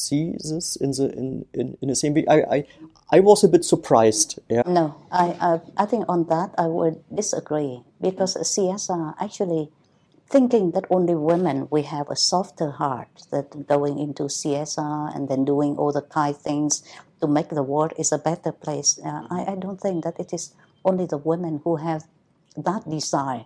see 0.00 0.32
this 0.32 0.76
in 0.76 0.90
the 0.92 1.12
in, 1.12 1.44
in, 1.52 1.76
in 1.82 1.88
the 1.88 1.96
same 1.96 2.14
way? 2.14 2.24
I, 2.28 2.38
I 2.56 2.64
I 3.12 3.20
was 3.20 3.44
a 3.44 3.48
bit 3.48 3.64
surprised. 3.64 4.38
Yeah. 4.48 4.62
No, 4.66 4.94
I, 5.10 5.26
I 5.40 5.60
I 5.82 5.86
think 5.86 6.04
on 6.08 6.26
that 6.26 6.54
I 6.56 6.66
would 6.66 7.02
disagree 7.14 7.82
because 8.00 8.36
CSR 8.36 9.14
actually 9.20 9.70
thinking 10.30 10.70
that 10.70 10.86
only 10.90 11.14
women 11.14 11.66
we 11.70 11.82
have 11.82 12.08
a 12.08 12.16
softer 12.16 12.70
heart 12.70 13.08
that 13.32 13.66
going 13.66 13.98
into 13.98 14.24
CSR 14.24 15.14
and 15.14 15.28
then 15.28 15.44
doing 15.44 15.76
all 15.76 15.92
the 15.92 16.02
kind 16.02 16.36
things 16.36 16.84
to 17.20 17.26
make 17.26 17.48
the 17.48 17.64
world 17.64 17.92
is 17.98 18.12
a 18.12 18.18
better 18.18 18.52
place. 18.52 18.98
Uh, 19.04 19.26
I, 19.28 19.52
I 19.52 19.54
don't 19.56 19.80
think 19.80 20.04
that 20.04 20.20
it 20.20 20.32
is 20.32 20.54
only 20.84 21.06
the 21.06 21.18
women 21.18 21.60
who 21.64 21.76
have 21.76 22.04
that 22.56 22.88
desire. 22.88 23.44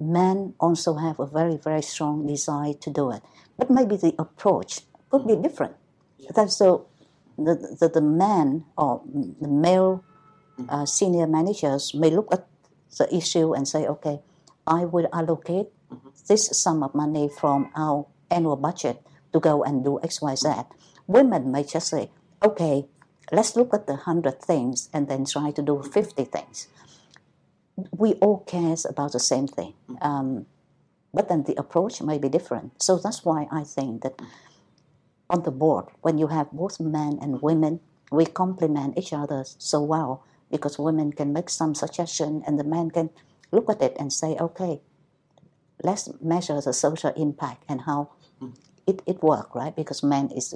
Men 0.00 0.54
also 0.58 0.94
have 0.94 1.20
a 1.20 1.26
very 1.26 1.56
very 1.56 1.82
strong 1.82 2.26
desire 2.26 2.74
to 2.74 2.90
do 2.90 3.10
it, 3.12 3.22
but 3.56 3.70
maybe 3.70 3.96
the 3.96 4.14
approach 4.18 4.80
could 5.10 5.26
be 5.26 5.36
different. 5.36 5.76
That 6.34 6.50
so 6.50 6.86
the 7.36 7.54
the, 7.80 7.88
the 7.88 8.00
man 8.00 8.64
or 8.76 9.02
the 9.40 9.48
male 9.48 10.04
uh, 10.68 10.86
senior 10.86 11.26
managers 11.26 11.94
may 11.94 12.10
look 12.10 12.28
at 12.32 12.46
the 12.98 13.14
issue 13.14 13.54
and 13.54 13.68
say, 13.68 13.86
okay 13.86 14.20
I 14.68 14.84
will 14.84 15.08
allocate 15.12 15.72
mm-hmm. 15.90 16.08
this 16.28 16.52
sum 16.52 16.82
of 16.82 16.94
money 16.94 17.28
from 17.28 17.72
our 17.74 18.06
annual 18.30 18.56
budget 18.56 19.00
to 19.32 19.40
go 19.40 19.64
and 19.64 19.82
do 19.82 19.98
X, 20.02 20.20
Y, 20.20 20.34
Z. 20.34 20.48
Women 21.06 21.50
may 21.50 21.64
just 21.64 21.88
say, 21.88 22.10
okay, 22.44 22.84
let's 23.32 23.56
look 23.56 23.72
at 23.72 23.86
the 23.86 24.04
100 24.04 24.42
things 24.42 24.90
and 24.92 25.08
then 25.08 25.24
try 25.24 25.50
to 25.52 25.62
do 25.62 25.82
50 25.82 26.24
things. 26.24 26.68
We 27.96 28.12
all 28.20 28.44
cares 28.44 28.84
about 28.84 29.12
the 29.12 29.20
same 29.20 29.48
thing. 29.48 29.72
Mm-hmm. 29.88 30.06
Um, 30.06 30.46
but 31.14 31.30
then 31.30 31.44
the 31.44 31.54
approach 31.54 32.02
may 32.02 32.18
be 32.18 32.28
different. 32.28 32.82
So 32.82 32.98
that's 32.98 33.24
why 33.24 33.46
I 33.50 33.64
think 33.64 34.02
that 34.02 34.20
on 35.30 35.42
the 35.42 35.50
board, 35.50 35.86
when 36.00 36.18
you 36.18 36.28
have 36.28 36.50
both 36.52 36.80
men 36.80 37.18
and 37.20 37.42
women, 37.42 37.80
we 38.10 38.24
complement 38.24 38.96
each 38.98 39.12
other 39.12 39.44
so 39.44 39.82
well 39.82 40.24
because 40.50 40.78
women 40.78 41.12
can 41.12 41.32
make 41.32 41.50
some 41.50 41.74
suggestion 41.74 42.42
and 42.46 42.58
the 42.58 42.64
men 42.64 42.90
can 42.90 43.10
look 43.52 43.68
at 43.68 43.82
it 43.82 43.96
and 43.98 44.12
say, 44.12 44.36
okay, 44.40 44.80
let's 45.82 46.08
measure 46.20 46.60
the 46.60 46.72
social 46.72 47.12
impact 47.16 47.64
and 47.68 47.82
how 47.82 48.10
it, 48.86 49.02
it 49.06 49.22
works, 49.22 49.50
right? 49.54 49.76
Because 49.76 50.02
men 50.02 50.30
is 50.34 50.54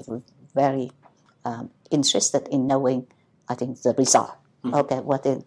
very 0.55 0.91
um, 1.45 1.71
interested 1.91 2.49
in 2.49 2.67
knowing, 2.67 3.07
I 3.49 3.55
think, 3.55 3.83
the 3.83 3.95
result. 3.97 4.33
Mm-hmm. 4.65 4.75
Okay, 4.75 5.01
what 5.01 5.27
is. 5.27 5.45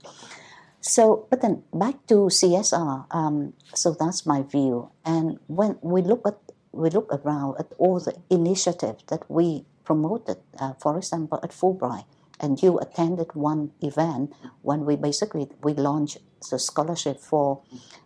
So, 0.81 1.25
but 1.31 1.41
then 1.41 1.63
back 1.73 2.05
to 2.07 2.29
CSR. 2.29 3.07
Um, 3.09 3.53
so 3.73 3.95
that's 3.99 4.25
my 4.25 4.43
view. 4.43 4.91
And 5.03 5.39
when 5.47 5.79
we 5.81 6.03
look 6.03 6.27
at 6.27 6.37
we 6.75 6.89
look 6.89 7.11
around 7.11 7.55
at 7.59 7.71
all 7.77 7.99
the 7.99 8.15
initiatives 8.29 9.03
that 9.07 9.29
we 9.29 9.65
promoted, 9.83 10.37
uh, 10.59 10.73
for 10.73 10.97
example, 10.97 11.39
at 11.43 11.51
Fulbright, 11.51 12.05
and 12.39 12.61
you 12.61 12.77
attended 12.79 13.33
one 13.33 13.71
event 13.81 14.33
when 14.61 14.85
we 14.85 14.95
basically 14.95 15.47
we 15.63 15.73
launched 15.73 16.17
the 16.51 16.59
scholarship 16.59 17.19
for 17.19 17.61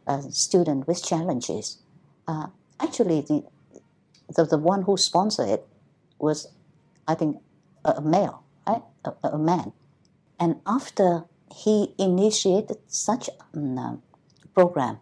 uh, 0.08 0.22
students 0.30 0.88
with 0.88 1.04
challenges. 1.04 1.80
Uh, 2.28 2.48
actually, 2.80 3.22
the, 3.22 3.44
the 4.36 4.46
the 4.46 4.58
one 4.58 4.84
who 4.84 4.98
sponsored 4.98 5.50
it 5.50 5.68
was, 6.20 6.48
I 7.08 7.16
think, 7.16 7.38
a, 7.84 8.02
male, 8.02 8.44
right? 8.68 8.84
a, 9.06 9.14
a, 9.30 9.38
man. 9.38 9.74
And 10.40 10.62
after 10.68 11.24
he 11.56 11.96
initiated 11.98 12.78
such 12.88 13.30
a 13.30 13.58
um, 13.58 14.04
program, 14.54 15.00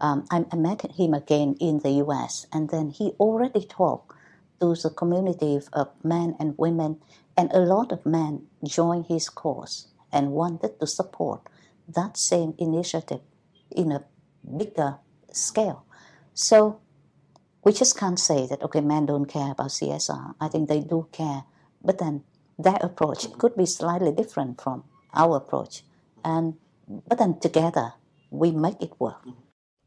um, 0.00 0.26
I, 0.30 0.56
met 0.56 0.82
him 0.92 1.14
again 1.14 1.56
in 1.60 1.80
the 1.80 1.90
U.S. 2.04 2.46
and 2.52 2.70
then 2.70 2.90
he 2.90 3.12
already 3.20 3.64
talked 3.64 4.16
to 4.60 4.74
the 4.74 4.90
community 4.90 5.60
of 5.72 5.88
men 6.02 6.36
and 6.38 6.56
women 6.58 7.00
and 7.36 7.50
a 7.52 7.60
lot 7.60 7.92
of 7.92 8.04
men 8.04 8.46
joined 8.64 9.06
his 9.06 9.28
cause 9.28 9.88
and 10.12 10.32
wanted 10.32 10.78
to 10.80 10.86
support 10.86 11.42
that 11.88 12.16
same 12.16 12.54
initiative 12.58 13.20
in 13.70 13.92
a 13.92 14.04
bigger 14.56 14.98
scale. 15.32 15.84
So 16.34 16.80
we 17.64 17.72
just 17.72 17.98
can't 17.98 18.18
say 18.18 18.46
that, 18.46 18.62
okay, 18.62 18.80
men 18.80 19.06
don't 19.06 19.26
care 19.26 19.52
about 19.52 19.68
CSR. 19.68 20.34
I 20.40 20.48
think 20.48 20.68
they 20.68 20.80
do 20.80 21.08
care. 21.12 21.44
But 21.82 21.98
then 21.98 22.24
their 22.58 22.78
approach 22.80 23.30
could 23.38 23.56
be 23.56 23.66
slightly 23.66 24.12
different 24.12 24.60
from 24.60 24.84
our 25.14 25.36
approach. 25.36 25.82
And 26.24 26.54
but 27.08 27.18
then 27.18 27.38
together 27.38 27.94
we 28.30 28.50
make 28.50 28.82
it 28.82 28.92
work. 28.98 29.24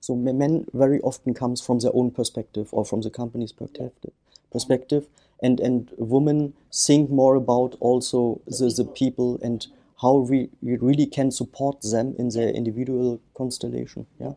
So 0.03 0.17
men 0.17 0.65
very 0.73 0.99
often 0.99 1.33
comes 1.33 1.61
from 1.61 1.79
their 1.79 1.95
own 1.95 2.11
perspective 2.11 2.67
or 2.73 2.83
from 2.83 3.03
the 3.03 3.09
company's 3.09 3.53
perspective. 3.53 4.11
Perspective, 4.51 5.07
and 5.41 5.61
and 5.61 5.89
women 5.97 6.53
think 6.73 7.09
more 7.09 7.35
about 7.35 7.77
also 7.79 8.41
the, 8.45 8.67
the 8.75 8.83
people 8.83 9.39
and 9.41 9.65
how 10.01 10.15
we, 10.17 10.49
we 10.61 10.75
really 10.75 11.05
can 11.05 11.31
support 11.31 11.81
them 11.81 12.15
in 12.19 12.27
their 12.35 12.49
individual 12.49 13.21
constellation 13.33 14.05
yeah 14.19 14.33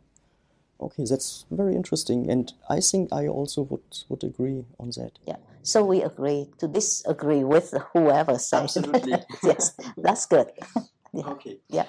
okay 0.81 1.05
that's 1.09 1.44
very 1.50 1.74
interesting 1.74 2.31
and 2.31 2.52
i 2.68 2.79
think 2.81 3.12
i 3.12 3.26
also 3.26 3.62
would 3.62 3.90
would 4.09 4.22
agree 4.22 4.64
on 4.79 4.88
that 4.90 5.12
yeah 5.26 5.37
so 5.62 5.85
we 5.85 6.02
agree 6.02 6.46
to 6.59 6.68
disagree 6.68 7.42
with 7.42 7.74
whoever 7.92 8.38
says 8.38 8.76
Absolutely. 8.76 9.18
yes 9.42 9.74
that's 9.96 10.26
good 10.26 10.48
yeah. 11.12 11.27
Okay. 11.27 11.59
Yeah. 11.69 11.87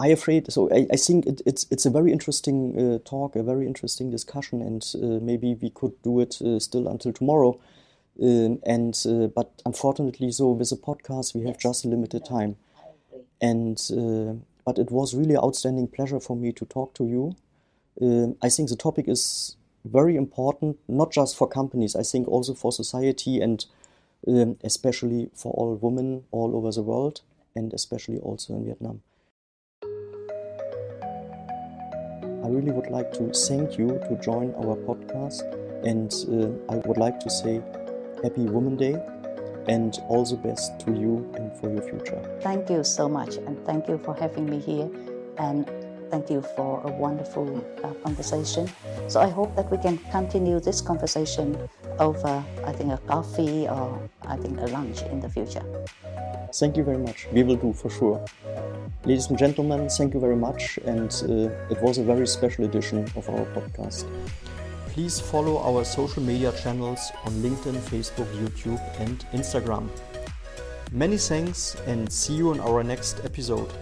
I 0.00 0.08
afraid. 0.08 0.52
So 0.52 0.70
I, 0.70 0.86
I 0.92 0.96
think 0.96 1.26
it, 1.26 1.42
it's 1.46 1.66
it's 1.70 1.86
a 1.86 1.90
very 1.90 2.12
interesting 2.12 2.78
uh, 2.78 2.98
talk, 3.08 3.36
a 3.36 3.42
very 3.42 3.66
interesting 3.66 4.10
discussion, 4.10 4.62
and 4.62 4.84
uh, 4.94 5.24
maybe 5.24 5.54
we 5.54 5.70
could 5.70 6.00
do 6.02 6.20
it 6.20 6.40
uh, 6.42 6.58
still 6.58 6.88
until 6.88 7.12
tomorrow. 7.12 7.58
Um, 8.20 8.58
and 8.66 8.94
uh, 9.06 9.28
but 9.28 9.62
unfortunately, 9.64 10.30
so 10.32 10.50
with 10.50 10.72
a 10.72 10.76
podcast, 10.76 11.34
we 11.34 11.46
have 11.46 11.58
just 11.58 11.84
limited 11.84 12.24
time. 12.24 12.56
And 13.40 13.78
uh, 13.90 14.34
but 14.64 14.78
it 14.78 14.90
was 14.90 15.14
really 15.14 15.36
outstanding 15.36 15.88
pleasure 15.88 16.20
for 16.20 16.36
me 16.36 16.52
to 16.52 16.64
talk 16.64 16.94
to 16.94 17.04
you. 17.04 17.36
Um, 18.00 18.36
I 18.42 18.48
think 18.48 18.68
the 18.68 18.76
topic 18.76 19.08
is 19.08 19.56
very 19.84 20.16
important, 20.16 20.78
not 20.88 21.10
just 21.10 21.36
for 21.36 21.48
companies. 21.48 21.96
I 21.96 22.02
think 22.02 22.28
also 22.28 22.54
for 22.54 22.72
society 22.72 23.40
and 23.40 23.64
um, 24.28 24.56
especially 24.62 25.30
for 25.34 25.52
all 25.52 25.74
women 25.74 26.24
all 26.30 26.56
over 26.56 26.70
the 26.70 26.82
world, 26.82 27.22
and 27.54 27.72
especially 27.72 28.18
also 28.18 28.54
in 28.54 28.64
Vietnam. 28.64 29.02
I 32.44 32.48
really 32.48 32.72
would 32.72 32.90
like 32.90 33.12
to 33.14 33.30
thank 33.32 33.78
you 33.78 33.88
to 34.08 34.18
join 34.20 34.54
our 34.54 34.76
podcast, 34.76 35.42
and 35.84 36.12
uh, 36.28 36.72
I 36.72 36.76
would 36.86 36.98
like 36.98 37.20
to 37.20 37.30
say 37.30 37.62
Happy 38.22 38.42
Women 38.42 38.76
Day 38.76 39.00
and 39.68 39.96
all 40.08 40.24
the 40.24 40.36
best 40.36 40.80
to 40.80 40.92
you 40.92 41.30
and 41.36 41.52
for 41.58 41.70
your 41.70 41.82
future. 41.82 42.20
Thank 42.42 42.68
you 42.68 42.82
so 42.82 43.08
much, 43.08 43.36
and 43.36 43.64
thank 43.64 43.88
you 43.88 43.98
for 43.98 44.14
having 44.14 44.50
me 44.50 44.58
here, 44.58 44.90
and 45.38 45.70
thank 46.10 46.30
you 46.30 46.42
for 46.56 46.82
a 46.84 46.90
wonderful 46.90 47.46
uh, 47.84 47.94
conversation. 48.04 48.68
So 49.08 49.20
I 49.20 49.28
hope 49.28 49.54
that 49.56 49.70
we 49.70 49.78
can 49.78 49.98
continue 50.10 50.58
this 50.58 50.80
conversation 50.80 51.56
over, 51.98 52.44
I 52.64 52.72
think, 52.72 52.92
a 52.92 52.98
coffee 52.98 53.68
or 53.68 53.98
I 54.26 54.36
think 54.36 54.60
a 54.60 54.66
lunch 54.66 55.02
in 55.02 55.20
the 55.20 55.28
future. 55.28 55.64
Thank 56.54 56.76
you 56.76 56.84
very 56.84 56.98
much. 56.98 57.26
We 57.32 57.42
will 57.42 57.56
do 57.56 57.72
for 57.72 57.88
sure. 57.88 58.24
Ladies 59.04 59.28
and 59.30 59.38
gentlemen, 59.38 59.88
thank 59.88 60.12
you 60.12 60.20
very 60.20 60.36
much, 60.36 60.78
and 60.84 61.10
uh, 61.24 61.50
it 61.72 61.82
was 61.82 61.96
a 61.96 62.04
very 62.04 62.26
special 62.26 62.66
edition 62.66 62.98
of 63.16 63.28
our 63.30 63.46
podcast. 63.56 64.06
Please 64.88 65.18
follow 65.18 65.56
our 65.58 65.82
social 65.84 66.22
media 66.22 66.52
channels 66.52 67.10
on 67.24 67.32
LinkedIn, 67.44 67.76
Facebook, 67.88 68.30
YouTube, 68.36 68.80
and 69.00 69.24
Instagram. 69.32 69.88
Many 70.92 71.16
thanks, 71.16 71.74
and 71.86 72.12
see 72.12 72.34
you 72.34 72.52
in 72.52 72.60
our 72.60 72.84
next 72.84 73.24
episode. 73.24 73.72